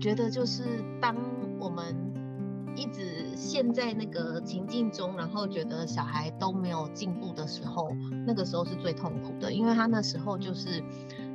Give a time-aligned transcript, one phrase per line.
[0.00, 0.62] 觉得就是
[1.00, 1.16] 当
[1.58, 1.94] 我们
[2.76, 7.88] 一直陷在那个情境中，然后觉得小孩都没有进步的时候，
[8.26, 10.82] 那个时候是最痛苦的，因为他那时候就是。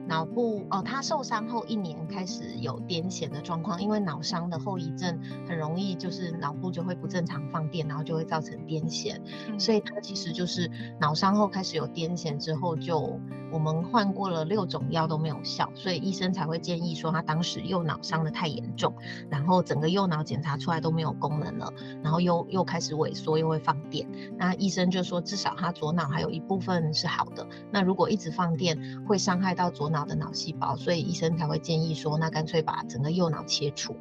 [0.08, 13.20] 脑部哦，他受伤后一年开始有癫痫的状况，因为脑伤的后遗症很容易就是脑部就会不正常放电，然后就会造成癫痫，嗯、所以他其实就是脑伤后开始有癫痫之后就。
[13.52, 18.92] 我们换过了六种药都没有效，所以医生才会建议说他当时右脑伤得太严重，
[19.30, 24.08] 然后整个右脑检查出来都没有功能了，然后又又开始萎缩，又会放电。
[24.40, 28.76] 那医生就说至少他左脑还有一部分是好的，那如果一直放电
[29.08, 33.96] 会伤害到左脑的脑细胞，所以医生才会建议说那干脆把整个右脑切除。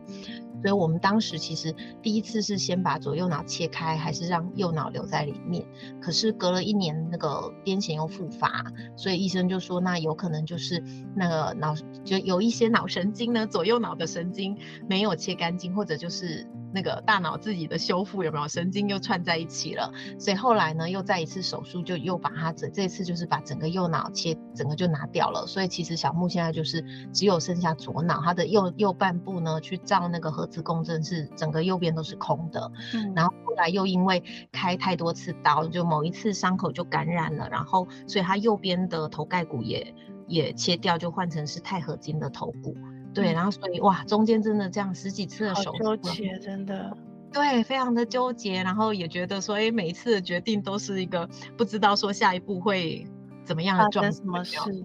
[0.61, 5.65] 所以我们当时其实第一次是先把左右脑切开，还是让右脑留在里面。
[6.01, 10.83] 可是隔了一年，那个癫痫又复发，所以医生就说，那有可能就是
[11.15, 11.75] 那个脑
[12.05, 14.57] 就有一些脑神经呢，左右脑的神经
[14.89, 16.47] 没有切干净，或者就是。
[16.73, 19.93] 那个大脑自己的修复有没有神经又串在一起了？
[20.19, 25.47] 所以后来呢，又再一次手术，就又把它整这次就是把整个右脑切整个就拿掉了。
[25.47, 32.71] 所以其实小木现在就是只有剩下左脑，他的右右半部呢去照那个核磁共振是整个右边都是空的。
[32.95, 39.95] 嗯，然后后来又因为开太多次刀，就某一次伤口就感染了，然后所以他右边的头盖骨也
[40.27, 42.77] 也切掉，就换成是钛合金的头骨。
[43.15, 46.97] 对，然后所以哇，中间真的这样十几次的手术，好纠结，真的，
[47.33, 53.07] 对，非常的纠结，然后也觉得说，哎，每一次的决定都是一个不知道说下一步会
[53.45, 54.13] 怎么样的状况。
[54.13, 54.85] 什么事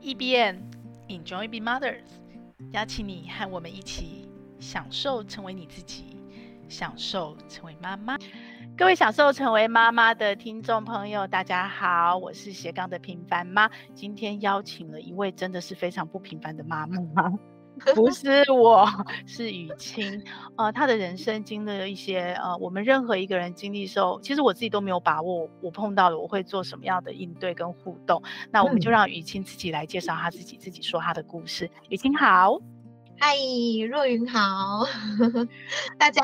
[0.00, 0.58] EBN
[1.08, 2.04] Enjoy Being Mothers，
[2.72, 4.28] 邀请你和我们一起
[4.60, 6.16] 享受成为你自己，
[6.68, 8.16] 享受成为妈妈。
[8.78, 13.68] 各位享受成为妈妈的听众朋友，大家好，我是斜杠的平凡妈。
[13.92, 17.28] 今天邀请了一位真的是非常不平凡的妈妈，
[17.92, 18.88] 不是我，
[19.26, 20.22] 是雨清。
[20.56, 28.22] 呃，她的人生经历了一些呃，我们任何一个人经历的时候，其实我自己都没有把握，我碰到了我会做什么样的应对跟互动。
[28.52, 31.68] 那我们就让雨清自己来介绍她自己，自己说她的故事。
[31.88, 32.56] 雨清好，
[33.18, 33.34] 嗨，
[33.90, 34.86] 若云好，
[35.98, 36.22] 大家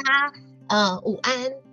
[0.68, 1.63] 呃午安。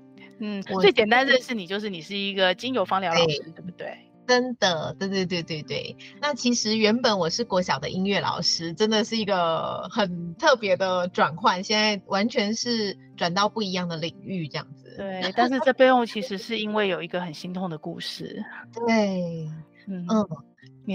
[0.42, 3.98] 嗯，我最简单认识你就是你是一个精油芳疗老师，对，对不对？
[4.28, 5.96] 真的，对对对对对。
[6.20, 14.96] 那其实原本我是国小的音乐老师，真的是一个很特别的转换，现在完全是转到不一样的领域这样子。
[14.98, 18.44] 对，但是这背后其实是因为有一个很心痛的故事。
[18.88, 19.48] 对，
[19.88, 20.28] 嗯嗯。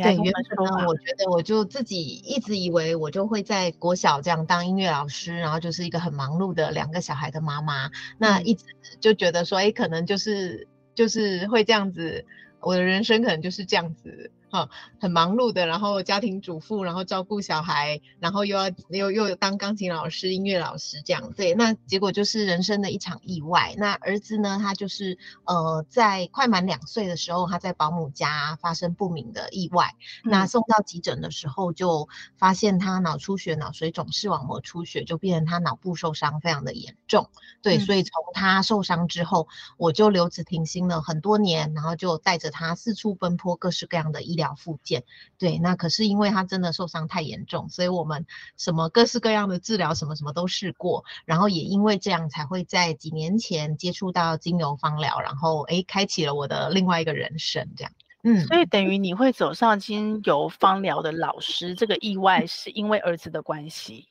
[0.02, 8.64] 对，原本呢，我觉得我就自己一直以为我就会在国小这样当音乐老师，然后就是一个很忙碌的两个小孩的妈妈，那一直
[9.00, 12.24] 就觉得说，哎，可能就是就是会这样子，
[12.60, 14.30] 我的人生可能就是这样子。
[14.50, 14.70] 哦，
[15.00, 21.32] 很忙碌的，然后家庭主妇，然后照顾小孩，然后又要又又当钢琴老师、音乐老师这样。
[21.36, 23.74] 对，那结果就是人生的一场意外。
[23.76, 29.94] 那儿子呢，他就是呃，在快满两岁的时候，他在保姆家发生不明的意外。
[30.24, 37.28] 嗯、那送到急诊的时候，就发现他脑出血、脑水肿、视网膜出血，就变成他脑部受伤非常的严重。
[37.62, 44.45] 对，嗯、所以从他受伤之后，我就留职停薪了很多年，然后就带着他四处奔波，各式各样的医疗。
[44.54, 45.04] 复健，
[45.38, 48.26] 对，那可是因为他真的受伤太严重，所以我们
[48.56, 57.92] 什么各式各样的治疗，什么什么都试过，然后也因为这样才会在几年前接触到精油芳疗，然后诶，开启了我的另外一个人生，这样，
[58.22, 64.08] 嗯，所以等于你会走上精油芳疗的老师，这个意外是因为儿子的关系。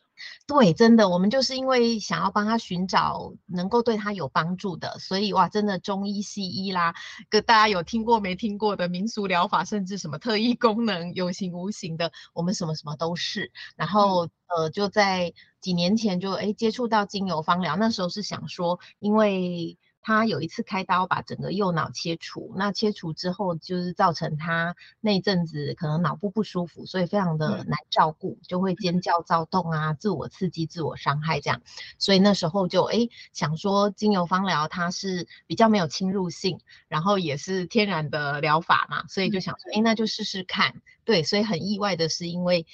[0.47, 6.93] 对，真的，我们就是因为想要帮他寻找能够对他有帮助的，所以哇，真的中医、西医啦，
[7.29, 13.51] 跟大家有听过没听过的民俗疗法，甚至什么特异功能、有形无形的，我们什么什么都是。
[13.75, 19.77] 然后、嗯、呃，就在几年前就诶接触到精油芳疗，那时候是想说，因为。
[20.07, 31.59] 他有一次开刀把整个右脑切除，那切除之后就是造成他那阵子可能脑部不舒服，所以非常的难照顾，就会尖叫、躁动啊，自我刺激、自我伤害这样。
[31.97, 40.83] 所以那时候就诶想说，精油芳疗它是比较没有侵入性，然后也是天然的疗法嘛，所以就想说，诶那就试试看。
[41.03, 42.67] 对，所以很意外的是因为。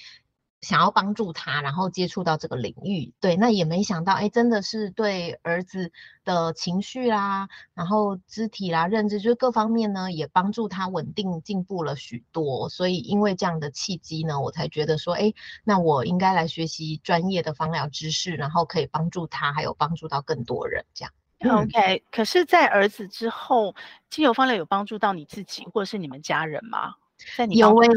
[0.62, 5.92] 想要帮助他，然后接触到这个领域，对，那也没想到，哎，真的是对儿子
[6.24, 12.70] 的情绪啦，然后肢体啦、认知，就是各方面呢，也帮助他稳定进步了许多。
[12.70, 21.12] 所以因为这样的契机呢，我才觉得说，哎，那我应该来学习专业的芳疗知识，然后可以帮助他，还有帮助到更多人这样。
[21.44, 23.74] OK，嗯，可是，在儿子之后，
[24.12, 26.94] 精油芳疗有帮助到你自己或者是你们家人吗？
[27.38, 27.88] 在你有诶、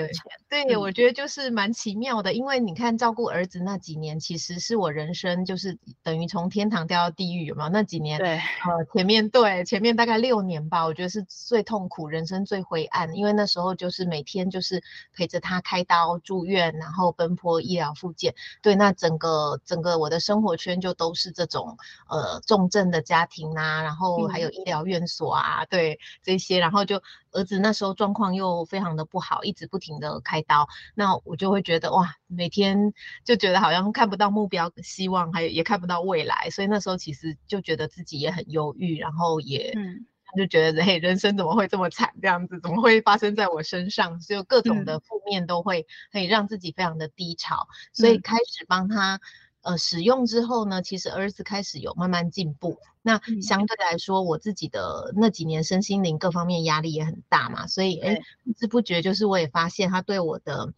[0.00, 0.10] 欸，
[0.48, 7.68] 对，嗯、我觉得就是蛮奇妙的，因为你看照顾儿子那几年，其实是我人生就是等于从天堂掉到地狱，有没有？
[7.68, 14.82] 那几年，对，呃，前面对前面大概六年吧，我觉得是最痛苦，人生最灰暗，因为那时候就是每天就是
[15.12, 21.76] 陪着他开刀住院，然后奔波医疗复健，对，那整个整个我的生活圈就都是这种
[22.08, 27.02] 呃重症的家庭啊，然后还有医疗院所啊，嗯、对这些，然后就。
[27.34, 32.94] 儿子那时候状况又非常的不好，一直不停的开刀，那我就会觉得哇，每天
[33.24, 44.18] 就觉得好像看不到目标、希望，还有也看不到未来，所以那时候其实就觉得自己也很忧郁，然后也嗯就觉得嘿，人生怎么会这么惨，这样子怎么会发生在我身上？
[44.20, 49.20] 就各种的负面都会可以让自己非常的低潮，所以开始帮他。
[49.64, 52.78] 呃，使用之后呢，其实儿子开始有慢慢进步。
[53.02, 60.72] 那相对来说，我自己的那几年身心灵各方面压力也很大嘛，所以哎，不知不觉就是我也发现他对我的。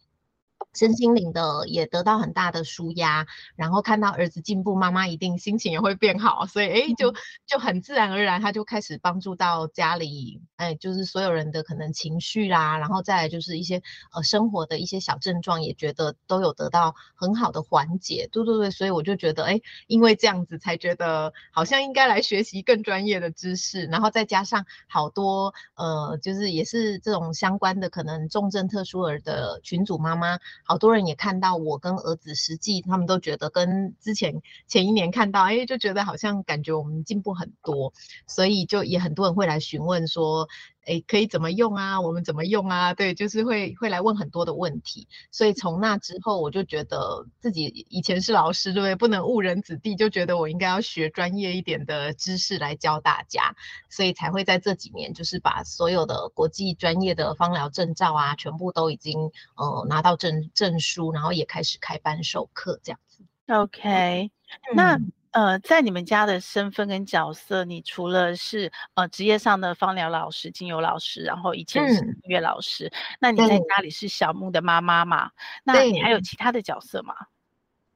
[0.73, 3.25] 身心灵的也得到很大的舒压，
[3.55, 7.13] 然后看到儿子进步，妈妈一定心情也会变好，所以哎，就
[7.47, 13.81] 就很自然而然，他就开始帮助到家里，哎，就是所有人的可能情绪啦，然后再来就是一些
[14.13, 30.37] 呃生活的一些小症状，也觉得都有得到很好的缓解，对对对，所以我就觉得哎，因为这样子才觉得好像应该来学习更专业的知识，然后再加上好多呃，就是也是这种相关的可能重症特殊儿的群组妈妈。
[30.63, 37.93] 好多人也看到我跟儿子实际，他们都觉得跟之前前一年看到，哎，就觉得好像感觉我们进步很多，
[38.27, 40.47] 所以就也很多人会来询问说。
[40.87, 41.99] 诶，可以怎么用啊？
[41.99, 42.93] 我们怎么用啊？
[42.93, 45.05] 对，就是会会来问很多的问题。
[45.31, 48.95] 所以从那之后，我就觉得自己以前是老师，对不对？
[48.95, 53.53] 不能误人子弟，就觉得我应该要学专业一点的知识来教大家。
[53.89, 63.25] 所以才会在这几年，就是把所有的国际专业的芳疗证照啊，全部都已经呃拿到证证书，然后也开始开班授课这样子。
[63.47, 64.31] OK，、
[64.71, 64.97] 嗯、那。
[65.37, 75.29] 呃，在你们家的身份跟角色，你除了是呃职业上的芳疗老师、精油老师，然后以前是音乐老师，嗯、那你在家里是小木的妈妈嘛？
[75.63, 77.13] 那你还有其他的角色吗？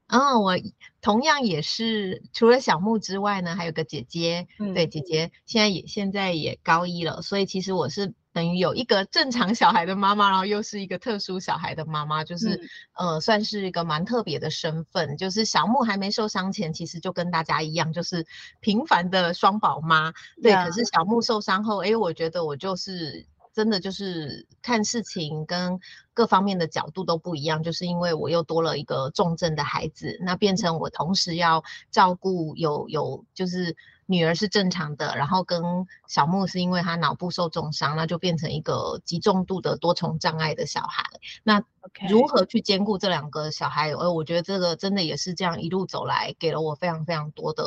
[0.06, 0.54] 嗯，我
[1.00, 8.14] 同样也是，除了小木之外呢，还有个姐姐，嗯、对，姐姐现在也现在也高一了，所以其实我是。
[8.32, 12.54] 等于有一个正常小孩的妈妈，然后又是一个特殊小孩的妈妈，就是、
[12.94, 15.16] 嗯、呃，算是一个蛮特别的身份。
[15.18, 18.26] 就是小木还没受伤前，其实就跟大家一样，就是
[18.60, 20.12] 平凡的双宝妈。
[20.42, 25.78] 对，嗯、可是小木受伤后，哎，我觉得我就是真的就是看事情跟
[26.14, 33.76] 各方面的角度都不一样，就是因为我又多了一个重症的孩子，那变成我同时要照顾有有就是。
[34.12, 35.60] 女儿是正常的，然后跟
[36.06, 41.02] 小木是因为他脑部受重伤，那就变成一个极重度的多重障碍的小孩。
[41.42, 41.62] 那
[42.08, 43.96] 如何去兼顾这两个小孩？
[43.96, 47.64] 我觉得这个真的也是这样一路走来，给了我非常非常多的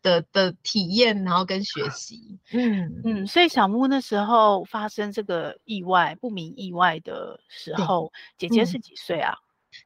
[0.00, 2.38] 的的体验，然后跟学习。
[2.52, 9.34] 嗯嗯，所以小木那时候发生这个意外，不明意外的时候，姐姐是几岁啊？
[9.34, 9.43] 嗯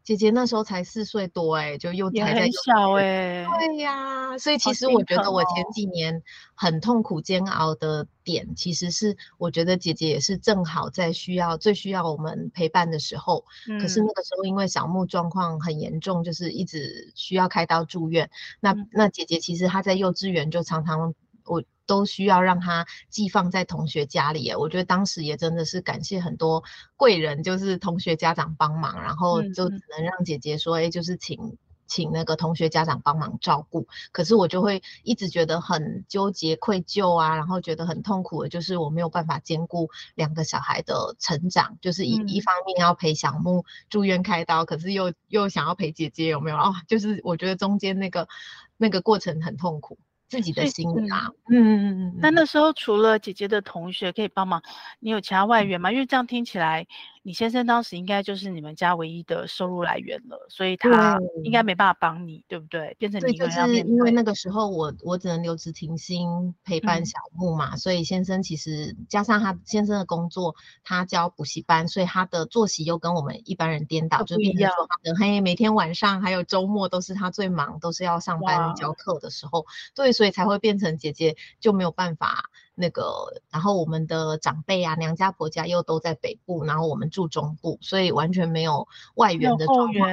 [0.08, 6.22] 姐姐那时候才四岁多哎、欸，就又还在小哎、欸，对呀、啊，所以其实我觉得我前几年
[6.54, 21.12] 很痛苦煎熬的点，其实是我觉得姐姐也是正好在需要最需要我们陪伴的时候，嗯、可是那个时候因为小木状况很严重，就是一直需要开刀住院，那那姐姐其实她在幼稚园就常常
[21.48, 21.62] 我。
[21.88, 26.62] 都需要让他寄放在同学家里，我觉得当时也真的是感谢很多
[26.98, 33.88] 贵人，就是同学家长帮忙，然后就只能让姐姐说，哎、嗯嗯，就是请请那个同学家长帮忙照顾。
[34.12, 46.56] 可是我就会一直觉得很纠结、愧疚啊，然后觉得很痛苦的，就是我没有办法兼顾两个小孩的成长，就是一、嗯、一方面要陪小木住院开刀，可是又又想要陪姐姐，有没有？
[46.58, 48.28] 哦，就是我觉得中间那个
[48.76, 49.96] 那个过程很痛苦。
[50.28, 52.18] 自己的心啊，嗯嗯嗯嗯。
[52.20, 54.62] 那那时候除了姐姐的同学可以帮忙，
[55.00, 55.90] 你有其他外援吗？
[55.92, 56.86] 因为这样听起来。
[57.28, 62.96] 你先生当时应该就是你们家唯一的收入来源了，所以他应该没办法帮你，对，对不对？
[62.98, 63.36] 变成你。
[63.36, 82.48] 就是因为那个时候我我只能留职停薪陪伴小木嘛，嗯、所以先生其实加上他先生的工作，他教补习班，所以他的作息又跟我们一般人颠倒，就变成说他的嘿每天晚上还有周末都是他最忙，都是要上班教课的时候，哇对，所以才会变成姐姐就没有办法。
[82.78, 83.02] 那个，
[83.50, 90.08] 然后我们的长辈啊，娘家婆家又都在北部，然后我们住中部，所以完全没有外援的状况。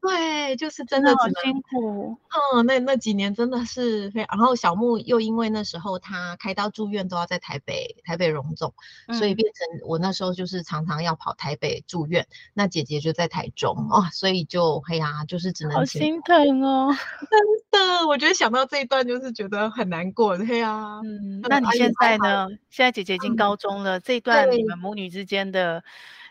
[0.00, 2.16] 对，就是真的很辛苦。
[2.54, 8.72] 嗯，那那几年真的是非，然后小木又因为那时候他开刀住院都要在台北台北荣总，
[9.08, 16.88] 嗯、所以变成我那时候就是常常要跑台北住院，那姐姐就在台中哦，所以就哎呀，就是只能好心疼哦，
[17.70, 21.00] 真的，我觉得想到这一段就是觉得很难过，对呀。
[21.04, 22.48] 嗯，那你现在呢？
[22.70, 25.84] 现在姐姐已经高中了，嗯、这一段你们母女之间的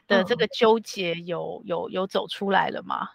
[0.08, 3.10] 的这个纠结有有有走出来了吗？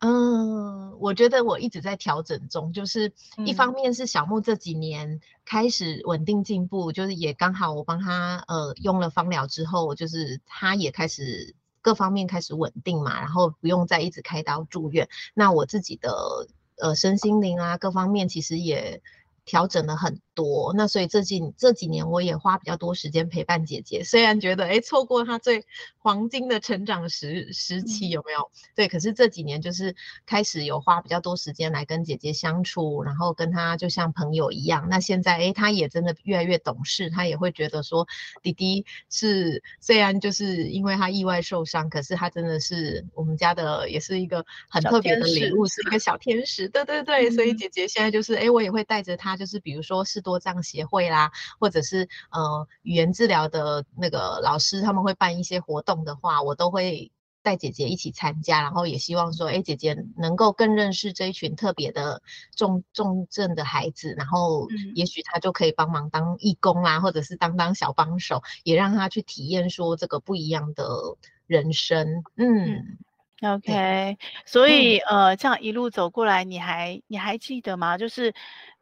[0.00, 3.12] 嗯，我觉得我一直在调整中，就是
[3.44, 15.08] 一方面是小木这几年开始稳定进步，嗯、就是也刚好我帮他呃用了芳疗之后，就是他也开始各方面开始稳定嘛，然后不用再一直开刀住院。
[15.34, 19.02] 那我自己的呃身心灵啊各方面其实也
[19.44, 25.66] 调整了很多，那所以这几这几年我也花比较多时间陪伴姐姐，虽然觉得哎错过她最
[25.98, 28.48] 黄金的成长时时期有没有？
[28.76, 34.86] 对，可是这几年就是开始有花比较多时间来跟姐姐相处，然后跟她就像朋友一样。
[34.88, 38.06] 那现在哎，她也真的越来越懂事，她也会觉得说
[38.40, 46.68] 弟弟是虽然就是因为他意外受伤，可是他真的是我们家的也是一个很特别的礼物， 是一个小天使。
[46.68, 50.22] 对对对，所以姐姐现在就是哎，我也会带着她，就是比如说是。
[50.28, 57.10] 多障协会啦，或者是呃语言治疗的那个老师，他们会办一些活动的话，我都会
[57.42, 62.20] 带姐姐一起参加，然后也希望说，哎，姐姐能够更认识这一群特别的
[62.54, 70.84] 重重症的孩子，然后也许他就可以帮忙当义工啦，或者是当当小帮手，也让他去体验说这个不一样的
[71.46, 72.22] 人生。
[72.36, 72.98] 嗯
[73.40, 77.96] ，OK，所以呃，这样一路走过来，你还你还记得吗？
[77.96, 78.34] 就是。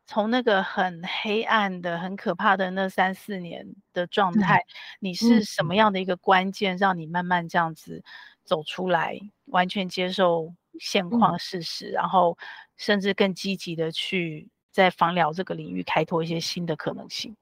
[0.07, 4.65] 从那个很黑暗的、很可怕的那三四年的状态，嗯、
[5.01, 8.03] 你是什么样的一个关键，让你慢慢这样子
[8.45, 12.39] 走出来，嗯、完全接受现况事实，嗯、然后
[12.77, 17.37] 甚至更积极的去在房疗这个领域开拓一些新的可能性？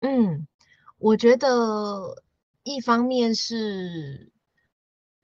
[0.00, 0.46] 嗯，
[0.98, 2.22] 我觉得
[2.62, 4.32] 一方面是。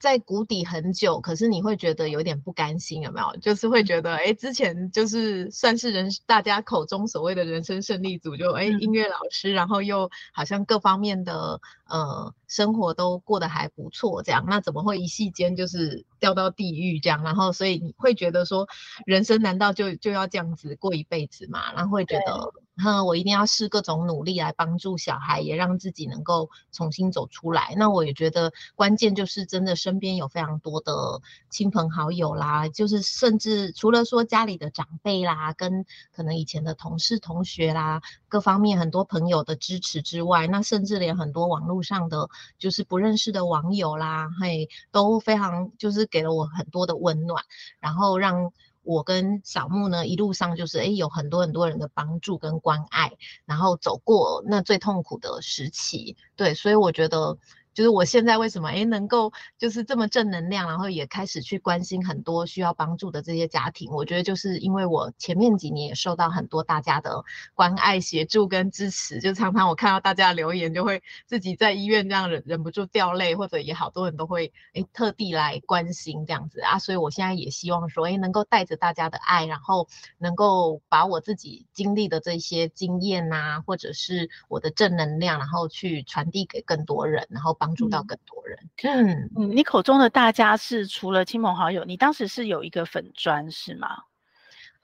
[0.03, 3.37] 在谷底很久，可是你会觉得有点不甘心，有没有？
[3.37, 17.23] 就是会觉得，哎，之前就是算是人大家口中所谓的人生胜利组，就哎音乐老师，然后又好像各方面的呃生活都过得还不错，这样，那怎么会一夕间就是掉到地狱这样？
[17.23, 18.67] 然后所以你会觉得说，
[19.07, 21.73] 人生难道就就要这样子过一辈子吗？
[21.77, 22.53] 然后会觉得。
[22.79, 27.75] 哼，我一定要试各种努力来帮助小孩，也让自己能够重新走出来。
[27.77, 47.45] 那我也觉得关键就是真的身边有非常多的亲朋好友啦，就是甚至除了说家里的长辈啦，跟可能以前的同事同学啦，各方面很多朋友的支持之外，那甚至连很多网络上的就是不认识的网友啦，嘿，都非常就是给了我很多的温暖，
[47.81, 48.51] 然后让。
[48.83, 53.13] 我跟小木呢，一路上就是诶，有很多很多人的帮助跟关爱，
[53.45, 57.39] 然后走过那最痛苦的时期，对，所以我觉得。
[57.75, 67.25] 就是我现在为什么诶能够就是这么正能量，然后也开始去关心很多需要帮助的这些家庭，我觉得就是因为我前面几年也受到很多大家的
[67.55, 79.89] 关爱、协助跟支持，就常常我看到大家留言，就会自己在医院这样忍忍不住掉泪，或者也好多人都会诶特地来关心这样子啊，所以我现在也希望说诶能够带着大家的爱，然后
[80.19, 87.57] 能够把我自己经历的这些经验呐、或者是我的正能量，然后去传递给更多人，然后。
[87.63, 88.59] 帮助到更多人。
[88.83, 93.89] 嗯嗯，你口中的大家是除了亲朋好友，你当时是有一个粉砖是吗？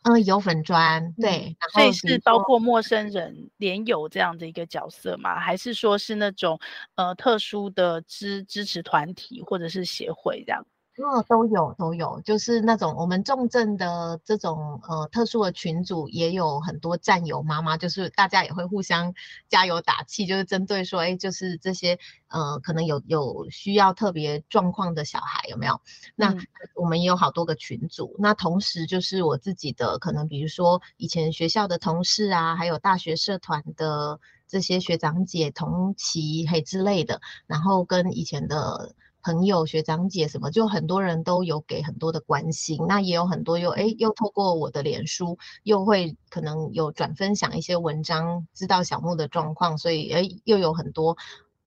[0.05, 5.41] 嗯，有粉砖，对，嗯、所以是包括陌生人连友这样的一个角色吗？
[5.41, 6.61] 还是说是那种
[6.95, 10.65] 呃特殊的支支持团体或者是协会这样？
[11.01, 19.15] 哦，都有都有，就是那种我们重症的这种呃特殊的群组，也有很多战友妈妈，就是大家也会互相
[19.49, 25.81] 加油打气，就是针对说，哎，就是这些呃可能有有需要特别状况的小孩有没有？
[26.17, 26.35] 那
[26.75, 38.97] 我们也有好多个群组，那同时就是我自己的可能，比如说以前学校的同事啊，还有大学社团的这些学长姐同期嘿之类的，然后跟以前的。
[39.29, 51.15] 朋友、学长姐什么，就很多人都有给很多的关心，那也有很多又诶又透过我的脸书，又会可能有转分享一些文章，知道小木的状况，所以诶又有很多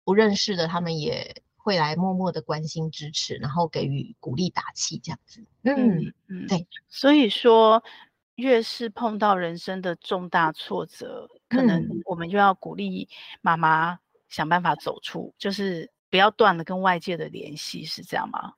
[0.04, 5.44] 不认识的，他们也会来默默的关心支持，然后给予鼓励打气这样子。
[5.64, 7.84] 嗯嗯，对，所以说
[8.36, 13.10] 越是碰到人生的重大挫折，可能我们就要鼓励
[13.42, 13.98] 妈妈
[14.30, 15.90] 想办法走出，就是。
[16.10, 18.54] 不要断了跟外界的联系，是这样吗？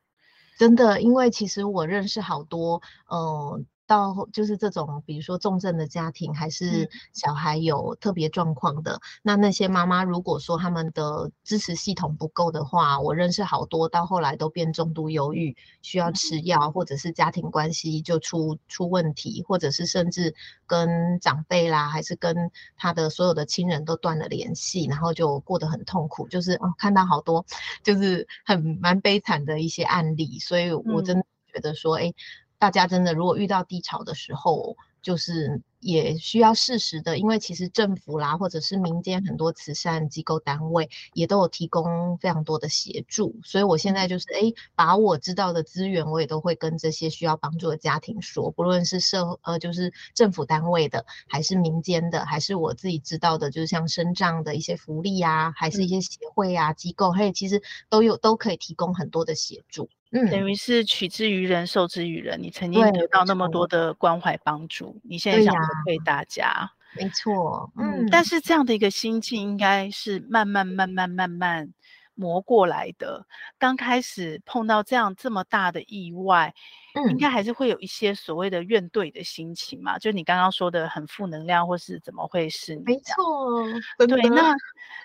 [0.58, 3.62] 真的，因为其实我认识好多，呃。
[3.90, 20.36] 到就是这种，比如说重症的家庭，还是小孩有特别状况的，嗯、那那些妈妈如果说他们的支持系统不够的话，我认识好多到后来都变重度忧郁，需要吃药，嗯、或者是家庭关系就出出问题，或者是甚至
[20.68, 26.28] 跟长辈啦，还是跟他的所有的亲人都断了联系，然后就过得很痛苦。
[26.28, 27.44] 就是哦，看到好多
[27.84, 32.14] 就是很蛮悲惨的一些案例，所以我真的觉得说，哎、嗯。
[32.60, 43.40] 大家真的，如果遇到低潮的时候，就是也需要适时的，因为其实政府啦，或者是民间很多慈善机构单位也都有提供非常多的协助。
[43.46, 59.90] 所以我现在就是，哎，把我知道的资源，我也都会跟这些需要帮助的家庭说，不论是社呃，就是政府单位的，还是民间的，还是我自己知道的，就是像身障的一些福利啊，还是一些协会啊、机构，嘿，其实都有都可以提供很多的协助。
[60.12, 62.42] 嗯，等于是取之于人，受之于人。
[62.42, 67.72] 你曾经得到那么多的关怀帮助，你现在想回馈大家，没错。
[67.78, 71.72] 嗯，但是这样的一个心境，应该是慢慢、慢慢、慢慢
[72.16, 73.24] 磨过来的。
[73.60, 76.56] 刚开始碰到这样这么大的意外，
[76.96, 80.00] 嗯，应该还是会有一些所谓的怨怼的心情嘛？
[80.00, 82.82] 就你刚刚说的很负能量，或是怎么回事？
[82.84, 83.64] 没错，
[84.08, 84.28] 对。
[84.30, 84.56] 那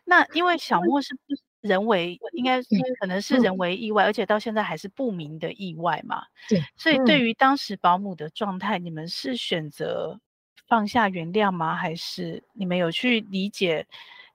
[0.07, 1.35] 那因为小莫是不。
[1.65, 2.63] 人为应该
[3.01, 6.23] 可能是人为意外，嗯、而且到现在还是不明的意外嘛。
[6.47, 10.21] 对，所以对于当时保姆的状态，嗯、你们是选择
[10.69, 11.75] 放下原谅吗？
[11.75, 13.87] 还是你们有去理解，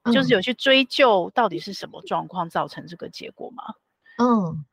[0.02, 3.62] 嗯、就是有去追究到底是什么状况造成这个结果吗？
[4.18, 4.64] 嗯，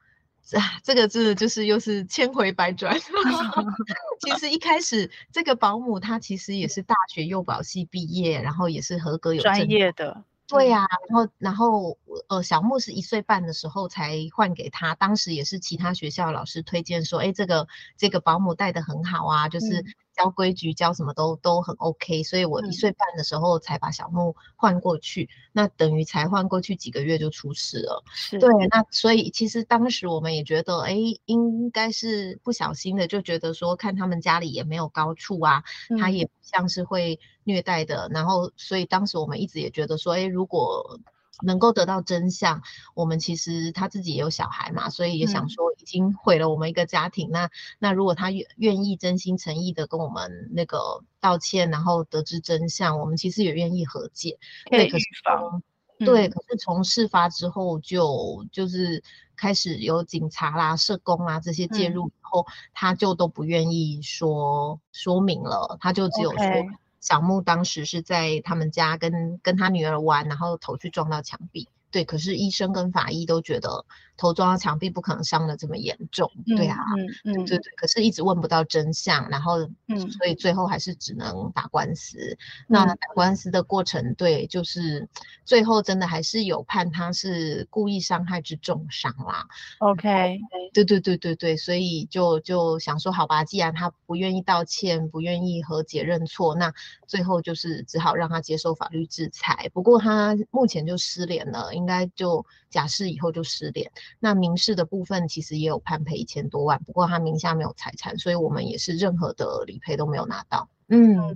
[0.59, 2.97] 啊，这个字就是又是千回百转。
[4.19, 10.23] 其实一开始这个保姆她其实也是大学幼保系毕业，然后也是合格有专业的。
[10.47, 11.97] 对呀、啊，然后然后
[12.29, 19.83] 呃，小木是一岁半的时候才换给他，当时也是其他学校老师推荐说，哎，这个这个保姆带的很好啊，就是
[20.17, 28.03] 教规矩、教什么都都很 OK，所以我一岁半的时候才把小木换过去，嗯、那等于才换过去几个月就出事了。
[28.13, 30.95] 是，对，那所以其实当时我们也觉得，哎，
[31.25, 37.19] 应该是不小心的，就觉得说看他们家里也没有高处啊，嗯、他也不像是会。
[37.47, 40.99] 虐待的，然后所以当时我们一直也觉得说，哎，如果
[41.43, 42.61] 能够得到真相，
[42.95, 47.29] 我们其实他自己也有小孩嘛，所以也想说已经毁了我们一个家庭。
[47.29, 54.39] 嗯、那那如果他愿愿意真心诚意的跟我们那个道歉，然后得知真相，我们其实也愿意和解。
[54.71, 55.63] 对，可是从、
[55.99, 59.03] 嗯、对，可是从事发之后就就是
[59.35, 66.39] 开始有警察啦、社工啊这些介入以后，嗯、他就都不愿意说说明了，他就只有说。
[66.39, 66.75] Okay.
[67.07, 71.69] 小木当时是在他们家跟跟他女儿玩，然后头去撞到墙壁。
[71.89, 73.85] 对，可是医生跟法医都觉得
[74.17, 76.77] 头撞到墙壁不可能伤的这么严重，嗯、对啊，
[77.23, 82.17] 嗯嗯，对对对，可是一直问不到真相，然后，嗯，所以最后还是只能打官司。
[82.17, 85.07] 嗯、那打官司的过程，对，就是
[85.45, 89.45] 最后真的还是有判他是故意伤害之重伤啦。
[89.77, 90.39] OK，
[90.73, 96.73] 对对对对对，所以就就想说，好吧，既然他不愿意道歉，不愿意和解认错，那
[97.05, 99.69] 最后就是只好让他接受法律制裁。
[99.73, 101.67] 不过他目前就失联了。
[101.73, 103.91] 应该就假释以后就失联。
[104.19, 110.69] 那民事的部分其实也有判赔一千多万，不过他名下没有财产，所以我们也是任何的理赔都没有拿到。
[110.87, 111.35] 嗯，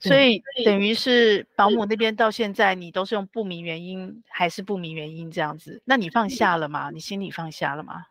[0.00, 5.82] 所以等于是保姆那边到现在你都是用不明原因还是不明原因这样子？
[5.84, 6.90] 那你放下了吗？
[6.90, 8.06] 你心里放下了吗？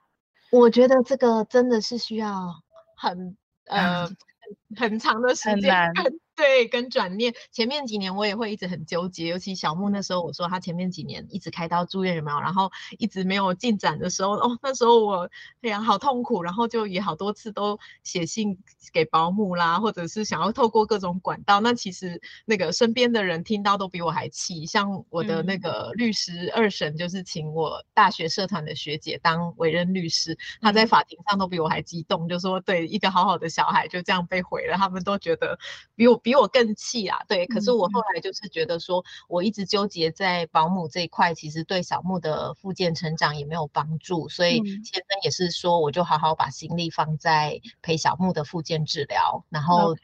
[0.49, 2.53] 我觉得这个真的是需要
[2.95, 4.09] 很呃
[4.75, 5.93] 很长的时间。
[6.37, 15.27] 对，跟转念，前面几年我也会一直很纠结，尤其小木那时候，我说他前面几年一直开刀住院有没有，然后一直没有进展的时候，哦，那时候我
[15.63, 18.55] 哎呀好痛苦，然后就也好多次都写信
[18.93, 35.57] 给保姆啦，或者是想要透过各种管道，那其实那个身边的人听到都比我还气，像我的那个律师二审，就是请我大学社团的学姐当委任律师，她在法庭上都比我还激动，就说对一个好好的小孩就这样被毁了，他们都觉得
[35.95, 36.21] 比我。
[36.27, 37.17] 比我更气啊！
[37.25, 49.95] 对，可是我后来就是觉得说，我一直纠结在保姆这一块，其实对小木的复健成长也没有帮助，所以先生也是说，我就好好把心力放在陪小木的复健治疗，然后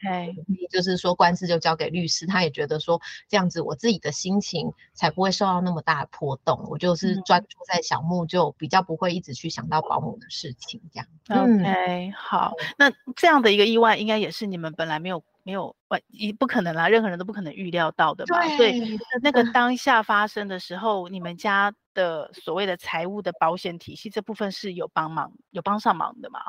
[0.70, 11.06] 就是说官司就交给律师，他也觉得说这样子我自己的心情才不会受到那么大的波动，我就是专注在小木，就比较不会一直去想到保姆的事情这样。
[11.28, 15.22] OK，好，那这样的一个意外，应该也是你们本来没有。
[15.44, 15.96] 没有，不，
[16.40, 18.40] 不可能啦，任何人都不可能预料到的嘛。
[18.40, 26.40] 对，所以那个当下发生的时候，你们家的所谓的财务的保险体系这部分是有帮忙、有帮上忙的吗？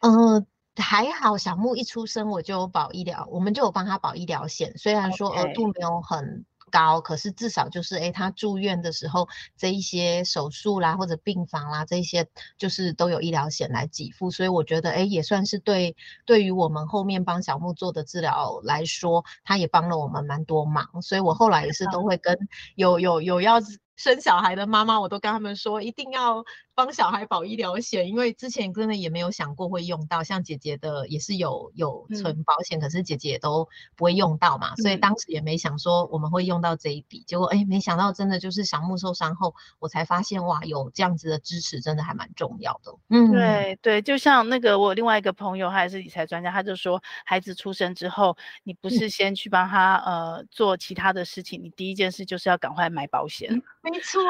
[0.00, 0.46] 嗯。
[0.76, 4.78] 还好，小木一出生我就有保医疗，我们就有帮他保医疗险。
[4.78, 9.28] 虽然说额度没有很高可是至少就是，诶，他住院的时候
[9.58, 14.30] 这一些手术啦或者病房啦这一些，就是都有医疗险来给付。
[14.30, 21.02] 所以我觉得，诶，也算是对对于我们后面帮小木做的治疗来说，他也帮了我们蛮多忙。
[21.02, 22.38] 所以我后来也是都会跟
[22.76, 23.60] 有有有要
[23.96, 26.42] 生小孩的妈妈，我都跟他们说，一定要。
[26.74, 37.22] 帮小孩保医疗险，因为之前真的也没有想过会用到，像姐姐的也是有有存保险，嗯、可是姐姐也都不会用到嘛，所以当时也没想说我们会用到这一笔。
[37.26, 42.94] 结果哎，没想到真的就是小木受伤后，我才发现哇，有这样子的支持真的还蛮重要的。
[43.08, 53.52] 嗯，对对，就像那个我另外一个朋友，他也是理财专家，他就说，孩子出生之后，你不是先去帮他、嗯、呃做其他的事情，你第一件事就是要赶快买保险。
[53.52, 54.22] 嗯、没错。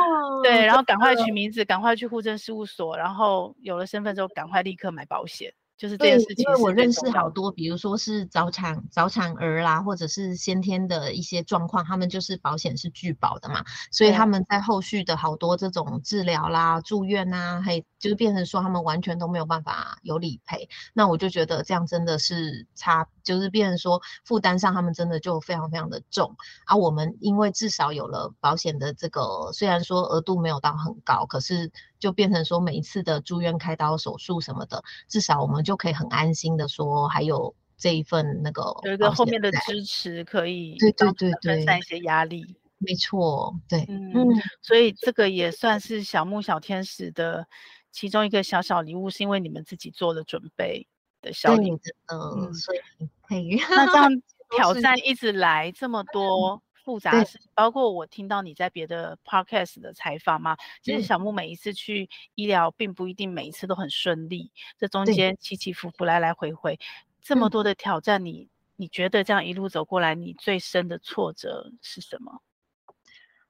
[0.42, 2.30] 对，然后赶快取名字，赶快去户政。
[2.38, 5.53] 事务所，然后有了身份之后，赶快立刻买保险。
[5.77, 20.68] 就是这件事情，因为我认识好多，比如说是早产早产儿啦，或者是先天的一些状况，他们就是保险是拒保的嘛，所以他们在后续的好多这种治疗啦、住院啊，还就是变成说他们完全都没有办法有理赔。
[20.92, 26.36] 那我就觉得这样真的是差，就是变成说负担上他们真的就非常非常的重。
[26.64, 35.80] 啊，我们因为至少有了保险的这个，虽然说额度没有到很高，可是就变成说每一次的住院开刀手术什么的，至少我们就。
[35.80, 42.54] 可以很安心的说，还有这一份那个有一个后面的支持，可以对对对对分散一些压力。
[42.76, 44.28] 没错，对，嗯，嗯，
[44.60, 47.46] 所以这个也算是小木小天使的
[47.90, 50.87] 其中一个小小礼物，是因为你们自己做了准备
[51.20, 51.81] 的小礼物。
[52.12, 52.79] 嗯，所以
[53.22, 53.57] 可以。
[53.70, 54.11] 那这样
[54.57, 56.62] 挑战一直来这么多。
[56.83, 66.81] 复杂的事情，包括我听到你在别的 podcast 的采访嘛，其实小木每一次去医疗，并不一定每一次都很顺利，这中间起起伏伏，来来回回，
[67.20, 72.40] 这么多的挑战，你你觉得这样一路走过来，你最深的挫折是什么？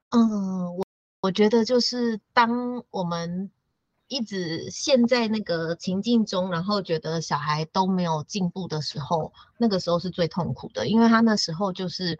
[0.09, 0.85] 嗯，我
[1.21, 3.49] 我觉得就是当我们。
[4.11, 12.19] 一直陷在那个情境中，然后觉得小孩都没有进步的时候，那个时候是最痛苦的，因为他那时候就是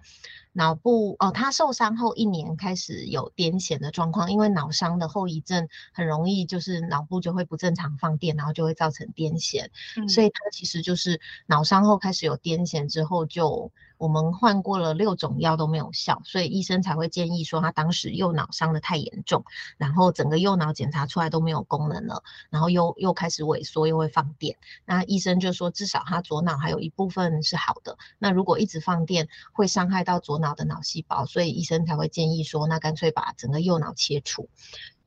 [0.53, 13.71] 脑部哦，他受伤后一年开始有癫痫的状况，因为脑伤的后遗症很容易就是脑部就会不正常放电，然后就会造成癫痫，嗯、所以他其实就是脑伤后开始有癫痫之后就。
[14.01, 19.45] 我们换过了六种药都没有效，所以医生才会建议说他当时右脑伤得太严重，
[19.77, 24.57] 然后整个右脑检查出来都没有功能了，然后又又开始萎缩，又会放电。
[24.85, 34.49] 那医生就说至少他左脑还有一部分是好的，那如果一直放电会伤害到左脑的脑细胞，所以医生才会建议说那干脆把整个右脑切除。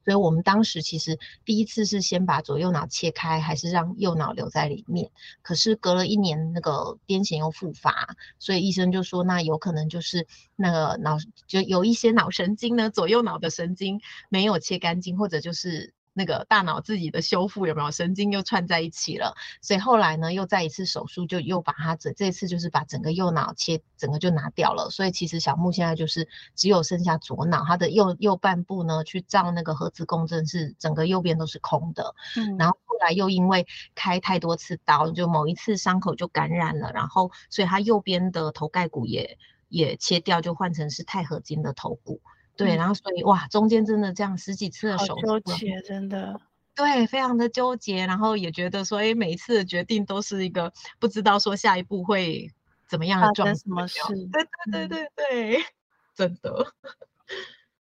[0.05, 5.11] 所以我们当时其实第一次是先把左右脑切开，还是让右脑留在里面。
[5.43, 15.93] 可是隔了一年，那个癫痫又复发，所以医生就说，那有可能就是那个脑就有一些脑神经呢，左右脑的神经没有切干净，或者就是。
[16.15, 19.35] 那个大脑自己的修复有没有神经又串在一起了？
[19.61, 24.91] 所以后来呢，又再一次手术，就又把它整这次就是把整个右脑切，整个就拿掉了。
[24.91, 32.15] 所以其实小木现在就是只有剩下左脑，他的右右半部呢，去照那个核磁共振是整个右边都是空的。
[32.37, 39.37] 嗯，然后后来又因为开太多次刀，就某一次伤口就感染了，然后所以他右边的头盖骨也
[39.69, 42.21] 也切掉，就换成是钛合金的头骨。
[42.57, 46.41] 对，然后所以哇，中间真的这样十几次的手术，纠结真的，
[46.75, 52.51] 对，非常的纠结，然后也觉得说，哎，每一次的决定都是一个不知道说下一步会
[52.89, 53.99] 怎么样的状态，什么事？
[54.33, 55.65] 对对对对对，嗯、
[56.15, 56.73] 真的。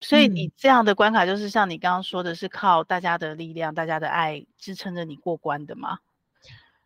[0.00, 5.98] 所以你这样的关卡，就是像你刚刚说的，是靠大家的力量、大家的爱支撑着你过关的吗？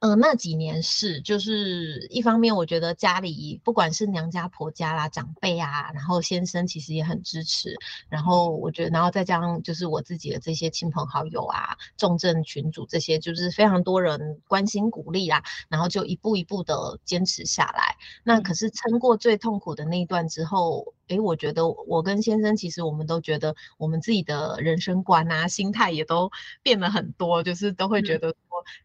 [0.01, 7.75] 嗯、呃，那几年是，就是一方面，我觉得家里不管是娘家婆家啦、长辈啊，然后先生其实也很支持，
[8.09, 17.97] 然后我觉得，然后再加上就是我自己的这些亲朋好友啊、重症群组这些，就是非常多人关心鼓励啦，然后就一步一步的坚持下来。
[18.23, 20.95] 那可是撑过最痛苦的那一段之后。
[21.09, 26.31] 诶，我觉得我跟先生其实我们都觉得我们自己的人生观啊、心态也都
[26.63, 28.37] 变了很多，就是都会觉得说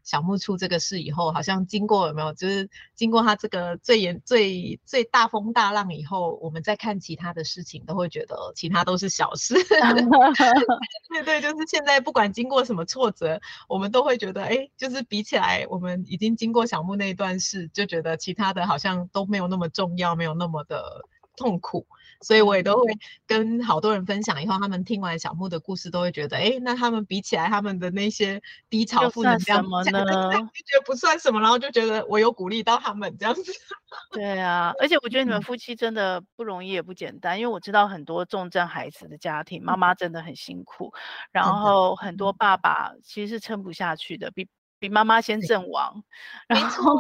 [0.04, 9.56] 小木出这个事以后，好像经过有没有，就是经过他这个最严、最最大风大浪以后，我们再看其他的事情，都会觉得其他都是小事。
[11.10, 21.06] 对对，就是现在不管经过什么挫折，我们都会觉得，诶，就是比起来，我们已经经过小木那一段事，就觉得其他的好像都没有那么重要，没有那么的。
[21.36, 21.88] 痛苦。
[22.24, 22.92] 所以我也都会
[23.28, 29.94] 跟好多人分享，以后他们听完小木的故事，都会觉得，哎，那他们比起来，他们的那些低潮负能量，什么呢？
[29.94, 33.44] 就觉得不算什么，然后就觉得我有鼓励到他们这样子。
[34.12, 40.94] 对啊，而且我觉得你们夫妻真的不容易，也不简单，因为我知道很多重症孩子的家庭，妈妈真的很辛苦，
[41.32, 44.48] 然后很多爸爸其实是撑不下去的，比。
[44.84, 46.04] 比妈妈先阵亡，
[46.46, 47.00] 然后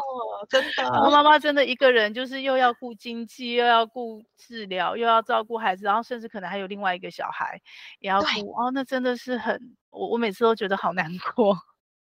[0.49, 1.11] 真的，然后。
[1.11, 7.61] 妈妈真的一个人，就是又要顾经济，又要顾治疗，又要照顾孩子，然后甚至可能还有另外一个小孩
[7.99, 11.57] 也要顾，哦，那真的是很，我我每次都觉得好难过。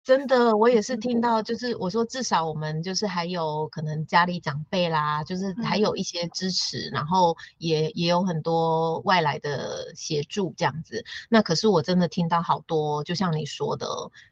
[0.02, 11.04] 真的，我也是听到，就是我说至少我们就是还有可能家里长辈啦，就是还有一些支持，嗯、然后也也有很多外来的协助这样子。
[11.28, 13.86] 那可是我真的听到好多，就像你说的，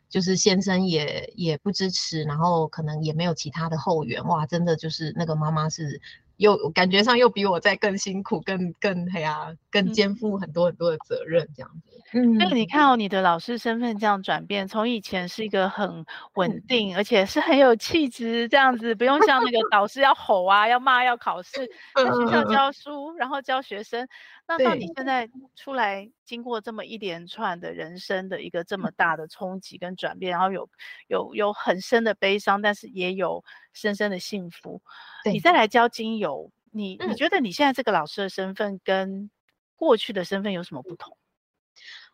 [0.08, 6.00] 就是先生也也不支持，然后可能也没有其他的后援，哇，真的就是那个妈妈是。
[6.38, 12.02] 又感觉上又比我在更辛苦，更更黑啊，更肩负很多很多的责任这样子。
[12.14, 24.08] 嗯，那你看哦，你的老师身份这样转变，从以前是一个很稳定，嗯、而且是很有气质这样子，不用像那个导师要吼啊，要骂，要考试，在学校教书，然后教学生。
[24.48, 30.68] 那到你现在出来，经过这么一连串的人生的一个这么大的冲击跟转变，然后有
[31.06, 34.80] 有有很深的悲伤，但是也有深深的幸福。
[35.26, 39.30] 你再来教精油，你你觉得你现在这个老师的身份跟
[39.76, 41.16] 过去的身份有什么不同？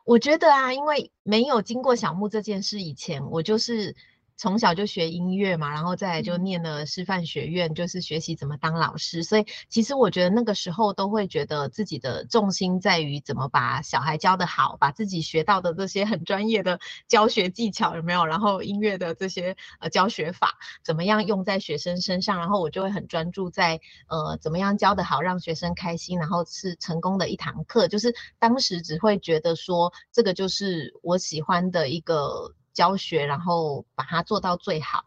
[0.04, 3.94] 我觉得啊，因为没有经过小木这件事以前，我就是。
[4.36, 9.22] 从小就学音乐嘛，然后再来就念了师范学院，嗯、就是学习怎么当老师。
[9.22, 27.86] 所以其实我觉得那个时候都会觉得自己的重心在于怎么把小孩教得好，把自己学到的这些很专业的教学技巧有没有，然后音乐的这些呃教学法怎么样用在学生身上，然后我就会很专注在呃怎么样教得好，让学生开心，然后是成功的一堂课。
[27.86, 32.52] 就是当时只会觉得说这个就是我喜欢的一个。
[32.74, 35.04] 教学，然后把它做到最好。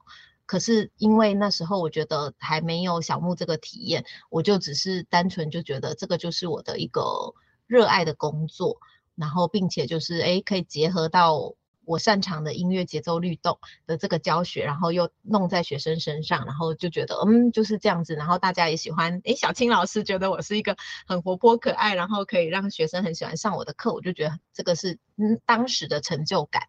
[0.48, 7.04] 可是因为那时候我觉得还没有小木这个体验，我就只是单纯就觉得这个就是我的一个
[7.68, 8.78] 热爱的工作，
[9.14, 11.54] 然后并且就是诶可以结合到。
[11.88, 19.22] 我擅长的音乐节奏律动的这个教学，然后又弄在学生身上，然后就觉得嗯就是这样子，然后大家也喜欢。
[19.24, 20.76] 诶，小青老师觉得我是一个
[21.08, 26.64] 很活泼可爱，然后可以让学生很喜欢上我的课，我就觉得这个是嗯当时的成就感。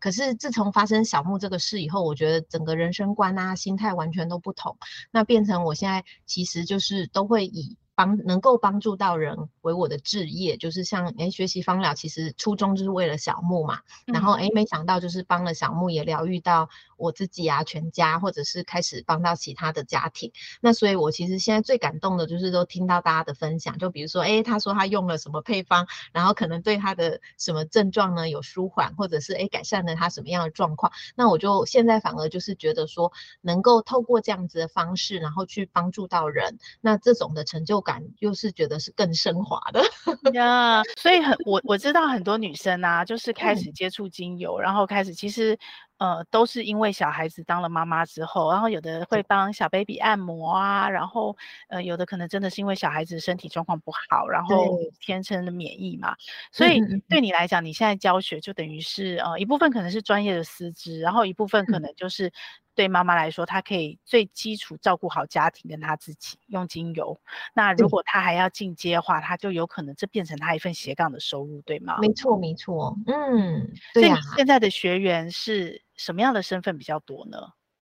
[0.00, 4.78] 可是自从发生小木这个事以后，我觉得整个人生观啊心态完全都不同，
[5.10, 7.76] 那变成我现在其实就是都会以。
[7.94, 13.80] 帮能够帮助到人为我的置业，就是像诶学习芳疗，其实初衷就是为了小木嘛。
[14.06, 20.32] 嗯、然后诶没想到就是帮了小木，也疗愈到我自己啊，全家，或者是开始帮到其他的家庭。
[20.60, 30.92] 那所以，我其实现在最感动的就是都听到大家的分享，就比如说诶他说他用了什么配方，然后可能对他的什么症状呢有舒缓，或者是诶改善了他什么样的状况。
[31.14, 38.02] 那我就现在反而就是觉得说，能够透过这样子的方式，然后去帮助到人，那这种的成就感。
[38.20, 39.80] 又是觉得是更升华的。
[40.32, 45.58] 呀，yeah, 所以很我我知道很多女生啊，就是开始接触精油，嗯、然后开始其实
[45.98, 51.36] 呃都是因为小孩子当了妈妈之后，然后有的会帮小 baby 按摩啊，然后
[51.68, 56.14] 呃有的可能真的是因为小孩子身体状况不好，然后天生的免疫嘛，
[56.52, 62.32] 所以对你来讲，你现在教学就等于是呃一部分可能是专业的师资，然后一部分可能就是。
[62.72, 67.20] 嗯对妈妈来说，她可以最基础照顾好家庭跟她自己，用精油。
[67.54, 71.98] 那如果她还要进阶的话，她就有可能这变成她一份斜杠的收入，对吗？
[72.00, 72.96] 没错，没错。
[73.06, 74.06] 嗯，对啊。
[74.06, 77.38] 所以你现在的学员是什么样的身份比较多呢？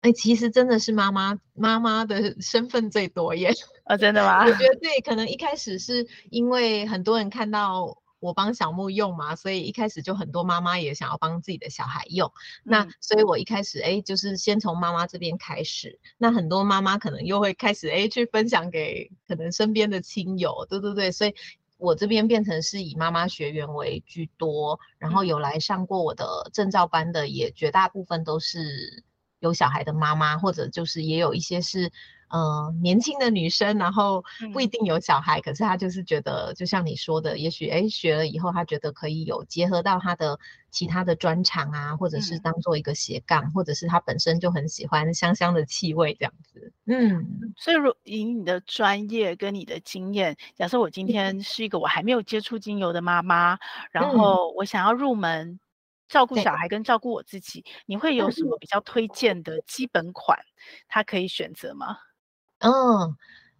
[0.01, 3.49] 哎，其实真的是妈妈，妈妈的 身份最多耶。
[3.85, 4.43] 啊、哦，真的吗？
[4.43, 7.95] 我觉得对，可能一开始是因为很多人看到。
[8.23, 12.31] 我帮小木用嘛，所以一开始就很多妈妈也想要帮自己的小孩用。
[12.63, 15.99] 嗯、那所以我一开始哎，就是先从妈妈这边开始。
[16.17, 21.11] 那很多妈妈可能又会开始哎，去分享给可能身边的亲友，对对对。
[21.11, 21.35] 所以
[21.77, 29.03] 我这边变成是以妈妈学员为居多，然后有来上过我的证照班的，也绝大部分都是
[29.39, 31.91] 有小孩的妈妈，或者就是也有一些是。
[32.33, 40.39] 嗯、呃，年轻的女生，然后不一定有小孩，嗯、可是她就是觉得，就像你说的，也许哎学了以后，她觉得可以有结合到她的
[40.71, 46.73] 其他的专长啊，或者是当做一个斜杠，嗯、或者是她本身就很喜欢香香的气味这样子。
[46.85, 53.59] 嗯，所以如以你的专业跟你的经验，假设我今天是一个我还没有接触精油的妈妈，嗯、
[53.91, 55.59] 然后我想要入门
[56.09, 60.39] 照顾小孩跟照顾我自己，你会有什么比较推荐的基本款，
[60.87, 61.95] 她可以选择吗？
[62.63, 63.17] 嗯，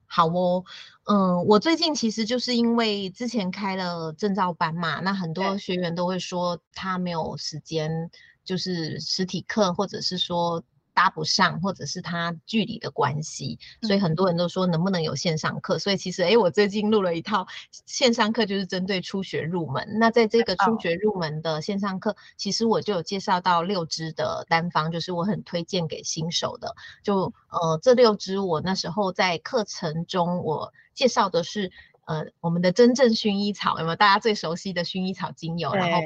[0.07, 0.63] 好哦，
[1.05, 8.09] 嗯，我最近其实就是因为之前开了证照班嘛，那很多学员都会说他没有时间，
[8.45, 10.63] 就是实体课，或者是说。
[10.93, 15.79] 搭不上，或者是他距离的关系，所以很多人都说能不能有线上课。
[15.79, 17.45] 所以其实，哎，我最近录了一套
[17.85, 19.87] 线上课，就是针对初学入门。
[19.99, 26.75] 那在这个初学入门的线上课，其实我就有介绍到六支的单方，就是我很推荐给新手的。
[27.03, 31.71] 就呃，这六支我那时候在课程中我介绍的是。
[32.05, 35.73] 呃，我们的真正薰衣草有没有大家最熟悉的薰衣草精油？
[35.73, 35.99] 然后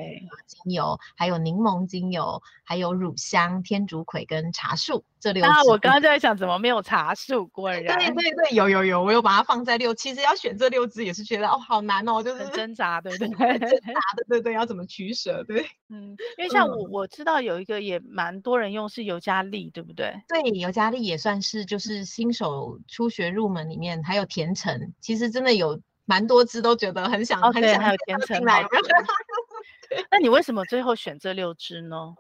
[0.45, 5.49] 精油，还有柠檬精油，还有乳香、天竺葵跟茶树这六支。
[5.49, 7.47] 啊，我刚刚就在想，怎么没有茶树？
[7.47, 9.91] 果然，对对对，有有有，我有把它放在六。
[9.95, 13.27] 其实要选这六支也是觉得哦，好难哦，就是很挣扎，对不对？
[13.27, 13.67] 挣扎
[14.15, 15.43] 的，对对，要怎么取舍？
[15.45, 20.13] 对，嗯，因为像我、嗯、我知道有一个也蛮多人用是尤加利，对不对？
[20.27, 25.81] 对，尤加利也算是就是新手初学入门里面，还有甜橙，其实真的有。
[26.07, 28.65] 蛮多只都觉得很想，哦、很想还有甜橙来。
[30.09, 32.15] 那你为什么最后选这六只呢？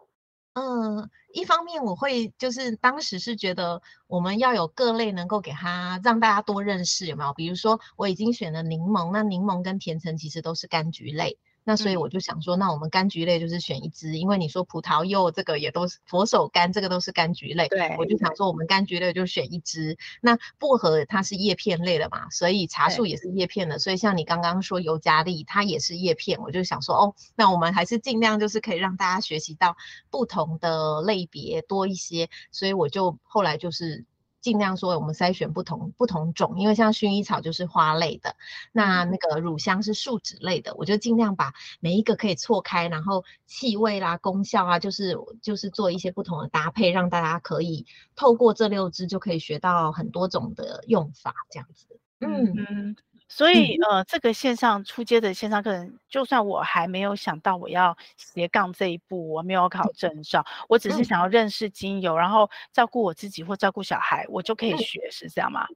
[0.53, 7.33] 嗯，一方面我会就是当时是觉得我们要有各类能够给他让大家多认识，有没有？
[7.33, 11.37] 比如说我已经选了柠檬，那柠檬跟甜橙其实都是柑橘类。
[11.67, 17.67] 那所以我就想说，那我们柑橘类就是选一支，因为你说葡萄柚这个也都是佛手柑，这个都是柑橘类。
[17.67, 19.97] 对，我就想说我们柑橘类就选一支。
[20.21, 29.75] 那薄荷它是叶片类的嘛，所以茶树也是叶片的，所以像你刚刚说尤加利它也是叶片，我就想说哦，那我们还是尽量就是可以让大家学习到
[30.09, 34.05] 不同的类别多一些，所以我就后来就是。
[34.47, 38.37] 尽量说我们筛选不同不同种，因为像薰衣草就是花类的，
[38.71, 51.99] 那那个乳香是树脂类的，我就尽量把每一个可以错开，然后气味啦、功效啊，就是就是做一些不同的搭配，让大家可以透过这六支就可以学到很多种的用法，这样子。
[52.21, 52.95] 嗯嗯。
[53.29, 65.67] 所以，呃，这个线上出街的线上课程，就算我还没有想到我要斜杠这一步，我没有考证照，我只是想要认识精油，然后照顾我自己或照顾小孩，我就可以学，是这样吗？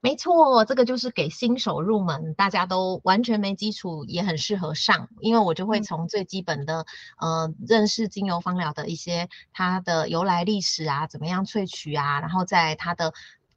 [0.00, 6.86] 没错，这个就是给新手入门，大家都完全没基础也很适合上，因为我就会从最基本的，
[7.18, 13.12] 呃，认识精油芳疗的一些它的由来历史啊，怎么样萃取啊，然后在它的。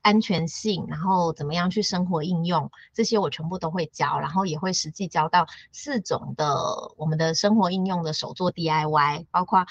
[0.07, 6.55] 安全性，然后怎么样去生活应用，这些我全部都会教，然后也会实际教到四种的
[6.95, 9.65] 我们的生活应用的手作 DIY，包括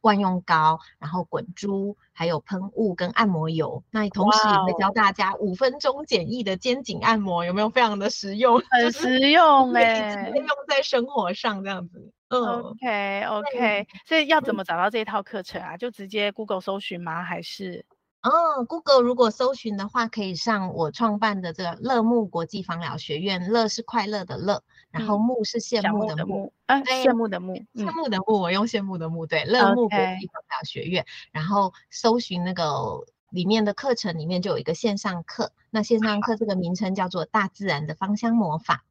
[0.00, 3.84] 万用膏，然后滚珠，还有喷雾跟按摩油。
[3.92, 8.60] 那同时也会教大家五分钟简易的肩颈按摩，有没有非常的实用？
[8.68, 12.10] 很实用 哎、欸，用在生活上这样子。
[12.30, 15.76] 嗯，OK OK，所以要怎么找到这一套课程啊？
[15.76, 17.22] 就直接 Google 搜寻吗？
[17.22, 17.86] 还是？
[18.26, 23.52] 哦，Google 如果搜寻的话，可以上我创办的这个乐木国际芳疗学院。
[23.52, 31.06] 乐是快乐的乐，然后木是羡慕的慕，啊，羡慕的慕，羡慕的慕，我用羡慕的慕，对，乐木国际芳疗学院。
[31.30, 35.52] 然后搜寻那个里面的课程，里面就有一个线上课。
[35.70, 38.82] 那线上课这个名称叫做《大自然的芳香魔法》。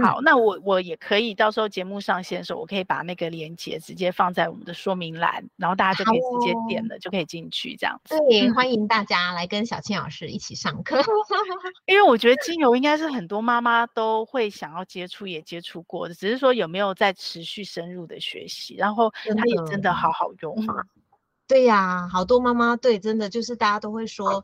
[0.00, 8.16] 好，那我我也可以到时候节目上线的时候，我可以把那个链接直接放在我们的说明栏，然后大家就可以直接点了，就可以进去这样子。
[8.16, 11.02] 对， 欢迎大家来跟小倩老师一起上课。
[11.84, 20.56] 因为我觉得精油应该是很多妈妈都会想要接触，也接触过的，只是说有没有在持续深入的学习，然后它也真的好好用。
[21.46, 24.42] 对呀，好多妈妈对，真的就是大家都会说。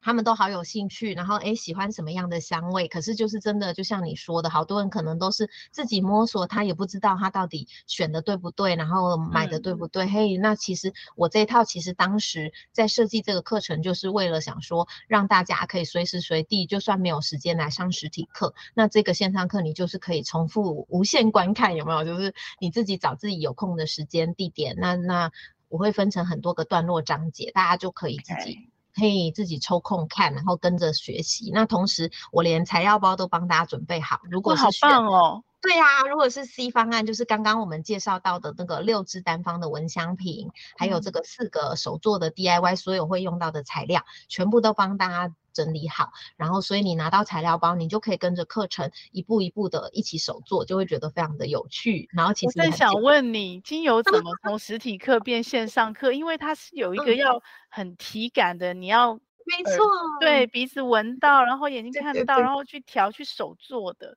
[0.00, 2.88] 他们都好有兴趣，然后诶喜欢什么样的香味？
[2.88, 10.04] 可是就是真的，就像你说的，好多人可能都是自己摸索，他也不知道他到底选的对不对，然后买的对不对。
[10.04, 22.04] 嗯、嘿，那其实我这一套其实当时在设计这个课程，就是为了想说，让大家可以随时随地，就算没有时间来上实体课，那这个线上课你就是可以重复无限观看，有没有？
[22.04, 25.32] 就是你自己找自己有空的时间地点，那那
[25.68, 28.70] 我会分成很多个段落章节，大家就可以自己。
[28.98, 31.50] 可以自己抽空看，然后跟着学习。
[31.54, 34.18] 那同时，我连材料包都帮大家准备好。
[34.30, 35.44] 如果是好棒哦！
[35.60, 46.12] 对呀、啊，如果是 C 方案，就是刚刚我们介绍到的那个六支单方的蚊香瓶，还有这个四个手做的 DIY，所有会用到的材料，全部都帮大家整理好。
[46.36, 52.08] 然后，所以你拿到材料包，你就可以跟着课程一步一步的一起手做，就会觉得非常的有趣。
[52.12, 56.12] 然后，其实我在想问你，精油怎么从实体课变线上课？
[56.12, 59.84] 因为它是有一个要很体感的，你要没错，
[60.20, 64.16] 对鼻子闻到，然后眼睛看到，对对对，然后去调去手做的。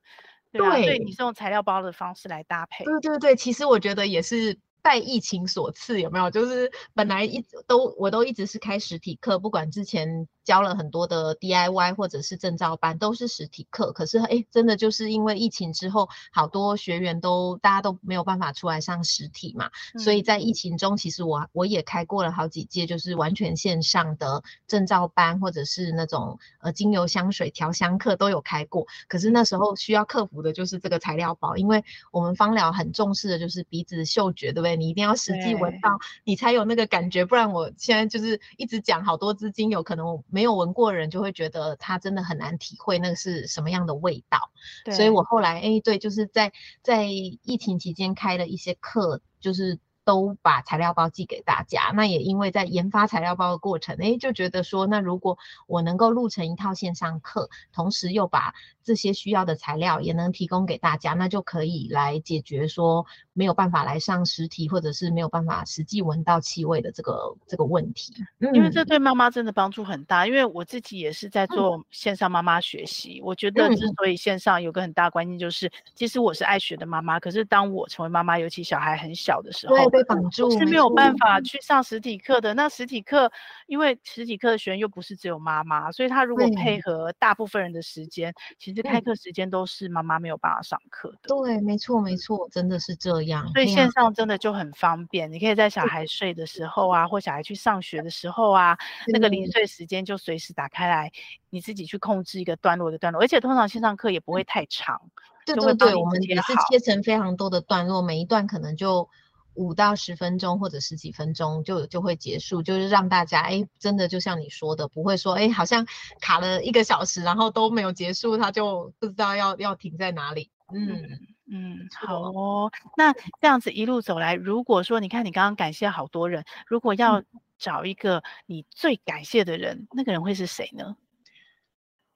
[0.52, 2.84] 对，啊、对，你是用材料包的方式来搭配。
[2.84, 6.30] 对对对，其实我觉得也是拜疫情所赐，有没有？
[6.30, 13.92] 就是本来一直都我都一直是开实体课，不管之前教了很多的 DIY 或者是证照班，都是实体课。
[13.92, 28.86] 可是，哎，真的就是因为疫情之后，好多学员都大家都没有办法出来上实体嘛，嗯、所以在疫情中，其实我我也开过了好几届，就是完全线上的证照班，或者是那种呃精油香水调香课都有开过。
[29.08, 34.76] 可是那时候需要克服的就是这个材料包，因为我们芳疗很重视的就是鼻子嗅觉，对不对？
[34.76, 35.90] 你一定要实际闻到，
[36.24, 40.24] 你才有那个感觉，不然我现在就是一直讲好多支精油，可能我。
[40.32, 44.50] 没有闻过的人就会觉得他真的很难体会那个是什么样的味道，
[44.96, 46.52] 所以我后来哎，对，就是在
[46.82, 51.92] 在疫情期间开了一些课，就是都把材料包寄给大家。
[51.94, 63.06] 那也因为在研发材料包的过程，哎，就觉得说，那如果我能够录成一套线上课，同时又把这些需要的材料也能提供给大家，那就可以来解决说。
[63.34, 70.26] 没有办法来上实体，或者是没有办法实际闻到气味的这个这个问题，嗯，因为这对妈妈真的帮助很大。
[70.26, 82.52] 因为我自己也是在做线上妈妈学习，嗯，我觉得之所以线上有个很大关键就是，其实我是爱学的妈妈，可是当我成为妈妈，尤其小孩很小的时候，被绑住，是没有办法去上实体课的。
[82.52, 83.32] 那实体课，
[83.66, 91.28] 因为实体课的学员又不是只有妈妈，所以他如果配合大部分人的时间，其实开课时间都是妈妈没有办法上课的。
[91.28, 93.21] 对，没错，没错，真的是这样。
[93.52, 98.76] 所以线上真的就很方便，你可以在小孩睡的时候啊，或小孩去上学的时候啊，
[99.08, 101.10] 那个零碎时间就随时打开来，
[101.50, 105.00] 你自己去控制一个段落的段落，而且通常线上课也不会太长。
[105.44, 109.08] 对对对，我们也是切成非常多的段落，每一段可能就
[109.54, 115.86] 五到十分钟或者十几分钟就就会结束，就是让大家哎，真的就像你说的，不会说哎，好像
[116.20, 120.50] 卡了一个小时，然后都没有结束，他就不知道要要停在哪里。
[120.72, 121.02] 嗯。
[121.50, 122.70] 嗯，好哦。
[122.96, 127.22] 那这样子一路走来，如果说你看你刚刚感谢好多人，如果要
[127.58, 130.96] 找一个你最感谢的人，嗯、那个人会是谁呢？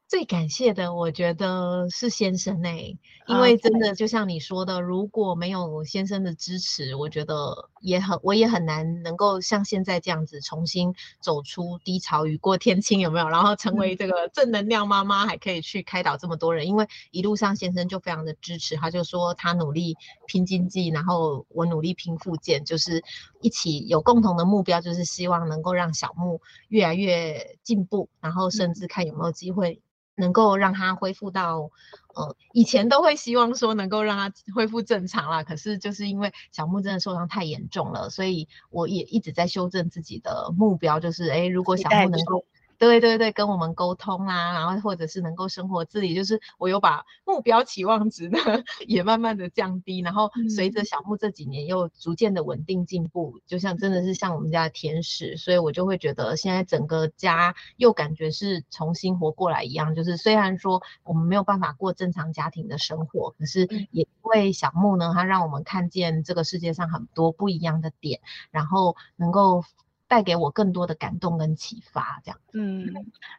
[0.09, 13.29] 最感谢的，我觉得是先生哎、欸，因为真的就像你说的，如果没有先生的支持，我觉得也很，我也很难能够像现在这样子重新走出低潮，雨过天晴有没有？
[13.29, 16.69] 然后成为这个正能量妈妈，还可以去开导这么多人。
[16.69, 19.97] 因为一路上先生就非常的支持，他就说他努力
[20.29, 23.03] 拼经济，然后我努力拼复健，就是
[23.41, 29.81] 一起有共同的目标，就是希望能够让小木越来越进步，然后甚至看有没有机会。
[30.17, 31.71] 能够让他恢复到，
[32.15, 35.43] 呃，以前都会希望说能够让他恢复正常啦。
[35.45, 42.45] 可是就是因为小木真的受伤太严重了，所以我也一直在修正自己的目标，就是诶，如果小木能够。
[42.79, 48.39] 对对对，跟我们沟通啊，然后或者是能够生活自理，就是我有把目标期望值呢
[48.87, 68.21] 也慢慢的降低，然后随着小木这几年又逐渐的稳定进步，就像真的是像我们家的天使，所以我就会觉得现在整个家又感觉是重新活过来一样，就是虽然说我们没有办法过正常家庭的生活，可是也因为小木呢，他让我们看见这个世界上很多不一样的点，
[68.51, 69.65] 然后能够。
[70.09, 72.41] 带给我更多的感动跟启发，这样。
[72.53, 72.93] 嗯，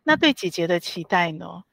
[0.03, 1.63] 那对姐姐的期待呢？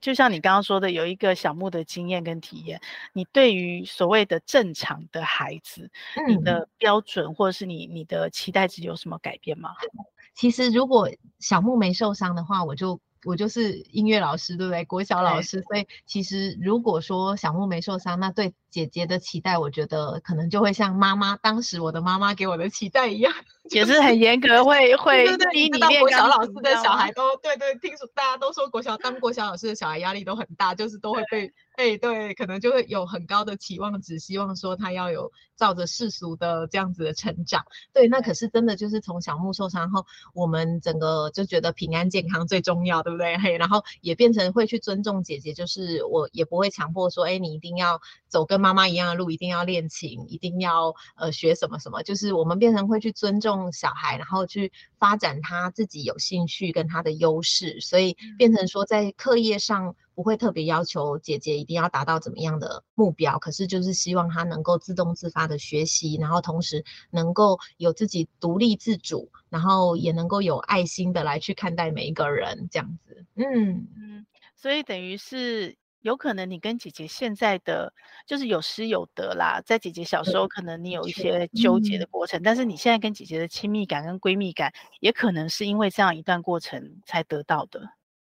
[0.00, 2.80] 就像你刚刚说的，有一个小木的经验跟体验，
[3.12, 9.70] 你对于所谓的正常的孩子，嗯、你的标准或者是你你的期待值有什么改变吗？
[10.34, 11.10] 其实如果
[11.40, 13.00] 小木没受伤的话，我就。
[13.24, 14.84] 我就是音乐老师，对不对？
[14.84, 23.34] 国小老师，所以其实如果说小木没受伤，那对姐姐的期待，我觉得可能就会像妈妈当时我的妈妈给我的期待一样，
[23.70, 26.00] 也是很严格，会会逼你练。
[26.00, 31.52] 国小老师的小孩都对对，听说大家都说国小当国小老师的小孩压力都很大，就是都会被。
[31.76, 37.66] 哎，对，可能就会有很高的期望值，希望说他要有照着世俗的这样子的成长。
[37.92, 43.36] 对，那可是真的就是从小木受伤后，我们整个就觉得平安健康最重要，对不对？
[43.36, 59.94] 嘿，然后也变成会去尊重姐姐，就是我也不会强迫说，哎，你一定要走跟妈妈一样的路，一定要练琴，一定要呃学什么什么，就是我们变成会去尊重小孩，然后去发展他自己有兴趣跟他的优势，所以变成说在课业上。
[60.16, 73.26] 不会特别要求姐姐一定要达到怎么样的目标，可是就是希望他能够自动自发的学习，然后同时能够有自己独立自主，然后也能够有爱心的来去看待每一个人这样子。
[73.34, 77.92] 嗯嗯，所以等于是有可能你跟姐姐现在的
[78.26, 87.88] 就是有失有得啦，在姐姐小时候可能你有一些纠结的过程，嗯，但是你现在跟姐姐的亲密感跟闺蜜感，也可能是因为这样一段过程才得到的。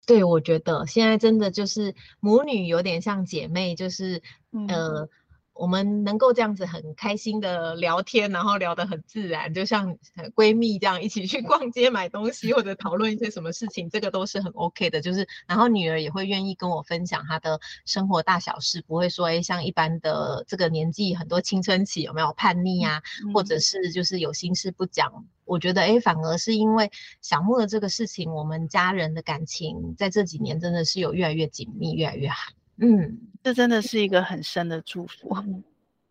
[0.05, 5.09] 对，我觉得现在真的就是母女有点像姐妹，就是、嗯、呃，
[5.53, 9.97] 我们能够这样子很开心的聊天，然后聊得很自然，就像
[10.35, 14.99] 闺蜜这样一起去逛街买东西，或者讨论一些什么事情，这个都是很 OK 的。
[14.99, 25.25] 就是，然后女儿也会愿意跟我分享她的生活大小事，不会说，哎，像一般的这个年纪，很多青春期有没有叛逆啊，嗯、或者是就是有心事不讲。
[25.45, 26.89] 我觉得，哎，反而是因为
[27.21, 32.53] 小木的这个事情，我们家人的感情在这几年真的是有越来越紧密，越来越好。
[32.77, 35.35] 嗯，这真的是一个很深的祝福。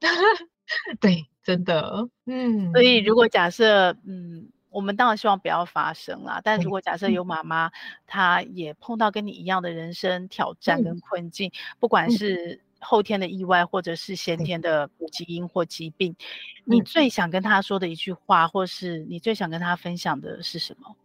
[1.00, 2.08] 对，真的。
[2.26, 6.40] 嗯，所以如果假设，嗯，我们当然希望不要发生啦。
[6.42, 7.72] 但如果假设有妈妈，嗯、
[8.06, 20.96] 她也碰到跟你一样的人生挑战跟困境，嗯、不管是后天的意外，或者是先天的基因或疾病，嗯、你最想跟她说的一句话，或是你最想跟她分享的是什么？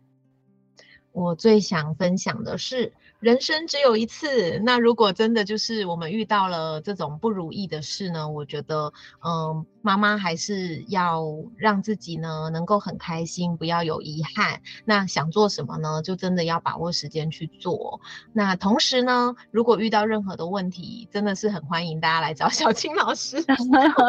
[1.11, 4.59] 我最想分享的是，人生只有一次。
[4.59, 8.29] 那如果真的就是我们遇到了这种不如意的事呢？
[8.29, 8.91] 我觉得，
[9.25, 9.65] 嗯。
[9.83, 11.23] 妈妈还是要
[11.55, 14.61] 让自己呢能够很开心，不要有遗憾。
[14.83, 16.01] 那想做什么呢？
[16.01, 18.01] 就真的要把握时间去做。
[18.33, 23.37] 那同时呢，如果遇到任何的问题，真的是很欢迎大家来找 小青老师。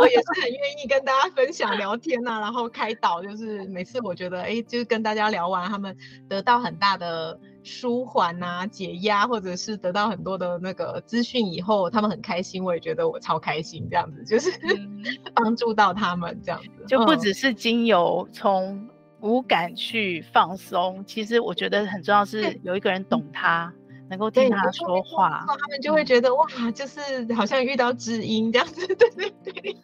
[0.00, 3.22] 我也是很愿意跟大家分享聊天啊，然后开导。
[3.22, 5.96] 就是每次我觉得，哎，就是跟大家聊完，他们
[6.28, 7.38] 得到很大的。
[7.68, 14.50] 舒缓啊，解压，或者是得到很多的那个资讯以后，他们很开心，我也觉得我超开心，这样子就是
[15.34, 18.88] 帮助到他们这样子，就不只是精油从
[19.20, 23.22] 无感去放松，其实我觉得很重要是有一个人懂。
[23.32, 23.70] 他，
[24.08, 27.00] 能够听他说话，他们就会觉得哇，就是
[27.34, 29.76] 好像遇到知音这样子，对对对。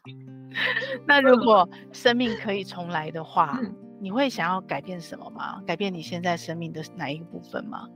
[1.06, 3.60] 那如果生命可以重来的话。
[4.04, 5.62] 你会想要改变什么吗？
[5.66, 7.88] 改变你现在生命的哪一个部分吗？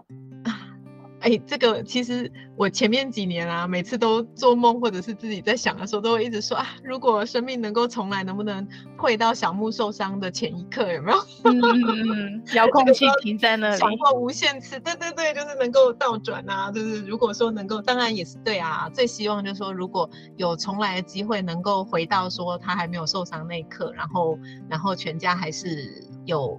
[1.28, 8.66] 哎，这个其实我前面几年啊，每次都做梦或者是自己在想的时候，都会一直说啊，如果生命能够重来，能不能
[8.96, 10.90] 回到小木受伤的前一刻？
[10.90, 11.18] 有没有？
[11.44, 14.80] 嗯嗯，遥控器停在那里，想过无限次。
[14.80, 18.88] 对对对，就是能够倒转啊，就是如果说能够，当然也是对啊。
[18.94, 20.08] 最希望就是说，如果
[20.38, 24.38] 有重来的机会，能够回到说他还没有受伤那一刻，然后
[24.70, 26.58] 然后全家还是有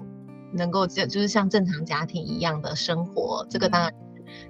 [0.53, 3.91] 能够就就是像正常家庭一样的生活，这个当然。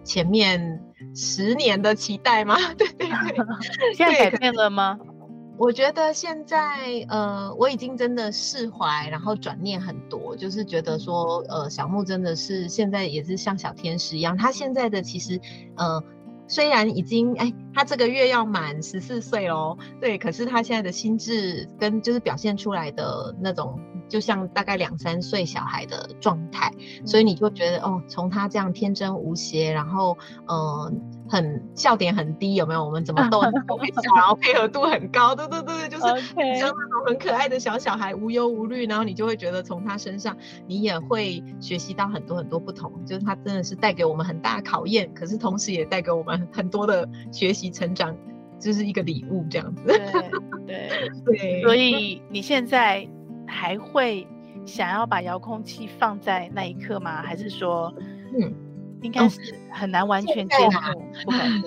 [0.04, 0.82] 前面
[1.16, 2.56] 十年的期待吗？
[2.78, 3.16] 对对对，
[3.95, 4.97] 现在改变了吗？
[5.58, 15.39] 我觉得现在呃，我已经真的释怀，然后转念很多，就是觉得说呃，小木真的是现在也是像小天使一样，他现在的其实
[15.76, 16.04] 呃。
[16.50, 23.80] 虽然已经哎，他这个月要满十四岁喽，对，可是他现在的心智跟就是表现出来的那种，
[24.10, 26.70] 就像大概两三岁小孩的状态，
[27.06, 30.50] 所以你就觉得哦，从他这样天真无邪，然后嗯。
[30.50, 30.93] 呃
[31.30, 32.84] 很笑点很低，有没有？
[32.84, 36.02] 我们怎么逗都会笑，然后配合度很高，对对对，就是
[36.60, 48.18] 像那种很可爱的小小孩，无忧无虑，然后你就会觉得从他身上，你也会学习到很多很多不同，就是他真的是带给我们很大的考验，可是同时也带给我们很多的学习成长，
[48.60, 49.84] 就是一个礼物这样子。
[49.86, 50.00] 对
[50.66, 50.90] 对
[51.26, 53.08] 对，所以你现在
[53.48, 54.28] 还会
[54.66, 57.22] 想要把遥控器放在那一刻吗？
[57.22, 57.94] 还是说，
[58.36, 58.54] 嗯？
[59.02, 59.39] 应该是
[59.72, 60.70] 很难完全接受，
[61.26, 61.64] 不可 能。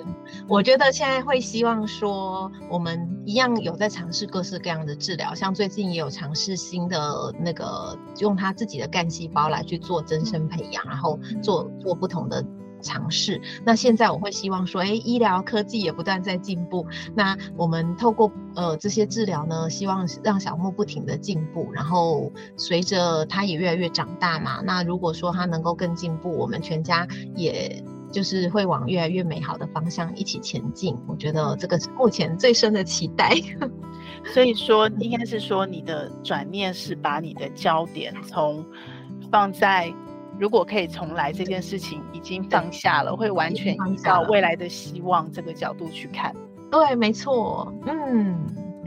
[0.47, 12.43] 我觉得现在会希望说，我们一样有在尝试各式各样的治疗，像最近也有尝试新的那个，用他自己的干细胞来去做增生培养，然后做做不同的。
[12.83, 13.41] 尝试。
[13.65, 16.85] 那现在我会希望说，哎，医疗科技也不断在进步。
[17.15, 21.71] 那我们透过呃这些治疗呢，希望让小木不停的进步。
[21.73, 30.95] 然后随着他也越来越长大嘛，那如果说他能够更进步，我们全家也就是会往越来越美好的方向一起前进。
[31.07, 33.31] 我觉得这个是目前最深的期待。
[34.33, 38.63] 所以说，应该是说你的转念是把你的焦点从
[39.31, 39.91] 放在。
[40.43, 46.35] 如果可以重来，这件事情已经放下了，会完全依照未来的希望这个角度去看。
[46.69, 48.37] 对，没错，嗯，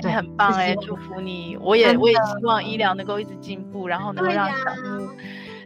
[0.03, 1.57] 对，很棒哎，祝福你！
[1.63, 5.09] 我也我也希望医疗能够一直进步，然后能够让小木，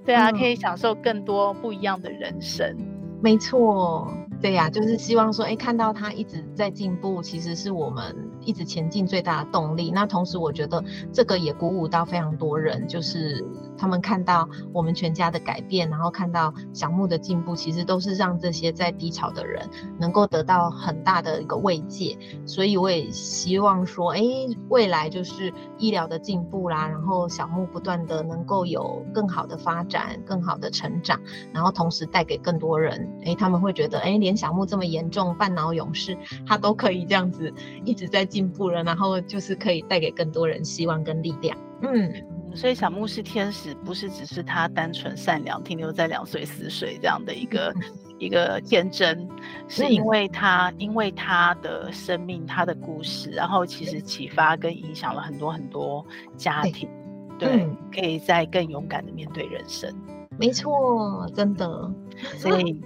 [0.07, 2.77] 对啊，可以享受更多不一样的人生。
[3.21, 4.09] 没错，
[4.41, 8.17] 对呀，就是希望说，哎，看到他一直在进步，其实是我们
[8.51, 9.93] 一直前进最大的动力。
[9.93, 10.83] 那同时，我觉得
[11.13, 13.47] 这个也鼓舞到非常多人，就是。
[13.79, 19.67] 他们看到我们全家的改变，然后看到小木的进步，其实都是让这些在低潮的人
[19.99, 22.15] 能够得到很大的一个慰藉。
[22.45, 24.21] 所以我也希望说，哎，
[24.69, 31.19] 未来就是医疗的进步啦，然后小木不断的能够有更好的发展、更好的成长，
[31.55, 37.51] 然后同时带给更多人，哎，他们会觉得，哎，连小木这么严重半脑勇士，他都可以这样子
[37.87, 41.57] 一直在进步了，然后就是可以带给更多人希望跟力量。
[41.83, 42.13] 嗯，
[42.55, 47.75] 所以小牧是天使，不是只是他单纯善良，停留在两岁四岁这样的一个。
[48.19, 49.27] 一个天真，
[49.67, 56.05] 是因为他因为他的生命，他的故事，然后其实启发跟影响了很多很多
[56.37, 56.87] 家庭，
[57.39, 59.91] 对，对嗯、可以再更勇敢的面对人生。
[60.39, 61.91] 没错，真的。
[62.37, 62.79] 所以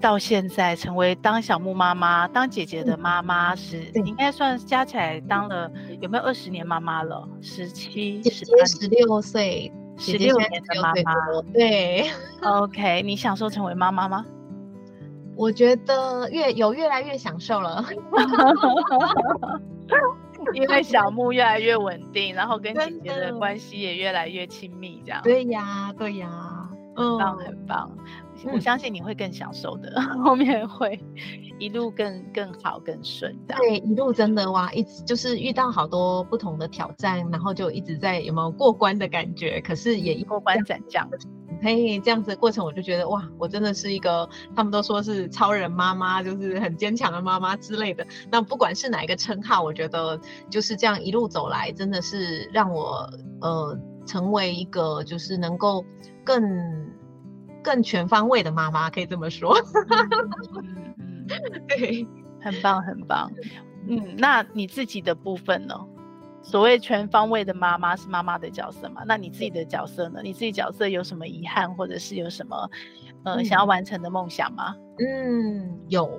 [0.00, 5.70] 到现在成为当小木妈妈、当姐姐的妈妈是，是应该算加起来当了
[6.00, 7.28] 有没有二十年妈妈了？
[7.40, 11.42] 十七、十八、十六岁，十六年的妈妈。
[11.52, 12.10] 对，
[12.42, 14.24] OK，你享受成为妈妈吗？
[15.36, 17.84] 我觉得越有越来越享受了，
[20.52, 25.22] 因为小木越来越稳定，然后跟姐姐的关系也越来越亲密，这样。
[25.22, 26.67] 对呀，对呀，
[26.98, 27.90] 很棒，很棒。
[28.44, 30.98] 嗯、我相信你会更享受的，嗯、 后面会
[31.58, 33.36] 一路更更好、更顺。
[33.46, 39.60] 对，一路真的哇，一直就是遇到好多不同的挑战，然后就一直在有没有过关的感觉？
[39.60, 41.08] 可是也一过关斩将。
[41.60, 48.06] 嘿，这样子的过程，我就觉得哇，我真的是一个，他们都说是超人妈妈，就是很坚强的妈妈之类的。
[48.30, 53.76] 那不管是哪一个称号，我觉得就是这样一路走来，真的是让我呃
[54.08, 55.84] 成为一个就是能够
[56.24, 56.90] 更
[57.62, 59.54] 更全方位的妈妈，可以这么说。
[61.68, 62.06] 对，
[62.40, 63.30] 很棒很棒。
[63.86, 65.74] 嗯，那你自己的部分呢？
[66.40, 69.02] 所谓全方位的妈妈是妈妈的角色嘛？
[69.06, 70.20] 那你自己的角色呢？
[70.22, 72.70] 你自己角色有什么遗憾，或者是有什么
[73.24, 74.74] 呃、嗯、想要完成的梦想吗？
[74.98, 76.18] 嗯，有，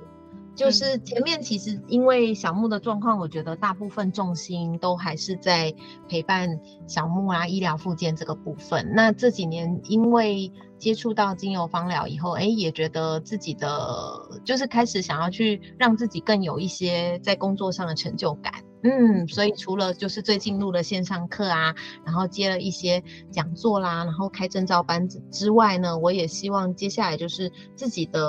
[0.54, 5.74] 就是前面其实因为小木的状况，我觉得大部分重心都还是在
[6.08, 8.92] 陪伴小木啊，医疗附件这个部分。
[8.94, 18.52] 那这几年因为接触到精油芳疗以后，哎，也觉得自己的就是开始想要去让自己更有一些在工作上的成就感。
[18.82, 21.74] 嗯，所以除了就是最近录了线上课啊，
[22.04, 28.20] 然后接了一些讲座啦，然后开证照班子之外呢，我也希望接下来就是自己的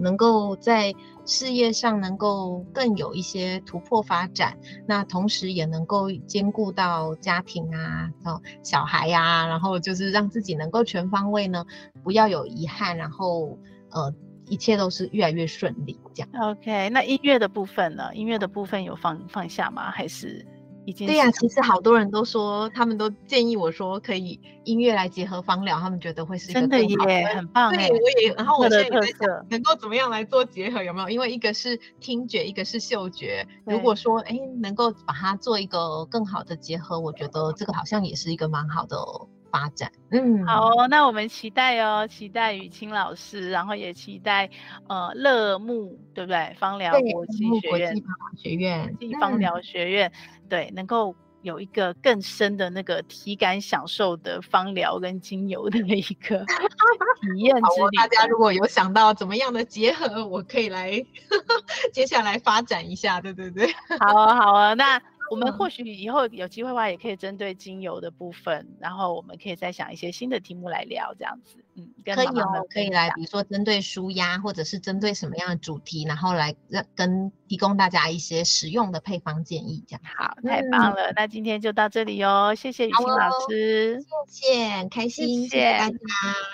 [0.00, 0.92] 能够在
[1.24, 11.64] 事业上能够更有一些突破发展，那同时也能够兼顾到家庭啊，哦，小孩呀，然后就是让自己能够全方位呢，
[12.02, 13.56] 不要有遗憾，然后
[13.90, 14.12] 呃。
[14.54, 16.28] 一切都是越来越顺利，这样。
[16.40, 18.14] OK，那音乐的部分呢？
[18.14, 19.90] 音乐的部分有放放下吗？
[19.90, 20.46] 还是
[20.84, 21.08] 已经？
[21.08, 27.88] 对呀、啊，其实好多人都说，他们都建议我说，可以音乐来结合芳疗，他们觉得会是一个真的耶，很棒哎。
[27.88, 30.80] 对，我也，然后我现在也在想，能够怎么样来做结合？
[30.84, 31.10] 有没有？
[31.10, 33.44] 因为一个是听觉，一个是嗅觉。
[33.64, 39.28] 如果说哎，能够把它做一个更好的结合，我觉得这个好像也是一个蛮好的哦。
[39.54, 44.50] 发展，嗯，好哦，那我们期待哦，期待雨清老师，然后也期待
[44.88, 46.52] 呃乐木，对不对？
[46.58, 48.02] 芳疗国际学院，
[48.36, 56.44] 学院，国际芳疗学院，嗯、对，能够有一个更深的那个体感享受的芳疗跟精油的一个
[57.22, 57.96] 体验之旅。
[57.96, 61.00] 大家如果有想到怎么样的结合，我可以来
[61.94, 65.00] 接下来发展一下，对对对，好啊，好啊，那。
[65.30, 71.63] 我们或许以后有机会的话，也可以针对精油的部分，然后我们可以再想一些新的题目来聊，这样子。
[72.04, 73.26] 可以哦，可以来，比如。
[73.34, 80.02] 说针对舒压，或者是针对什么样的主题，然后来让跟提供大家一些实用的配方建议，这样。
[80.16, 80.62] 好，太。
[80.70, 85.96] 棒了，嗯、那今天就到这里哦，谢谢雨欣老师，谢谢，开心，谢谢，谢谢大家，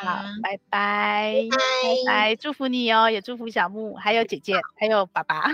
[0.00, 1.56] 好，拜拜，拜
[2.06, 5.44] 拜，祝福你哦，也祝福小木，还有姐 姐，还有爸爸，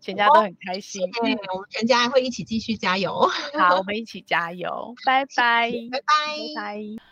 [0.00, 1.38] 全家都很开心，我们
[1.70, 3.82] 全家会一起继续加油，好，我。
[3.86, 6.04] 们一起加油，拜拜，拜拜，
[6.56, 6.74] 拜。
[6.96, 7.11] 拜。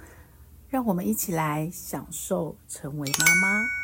[0.71, 3.80] 让我们一起来享受成为妈妈。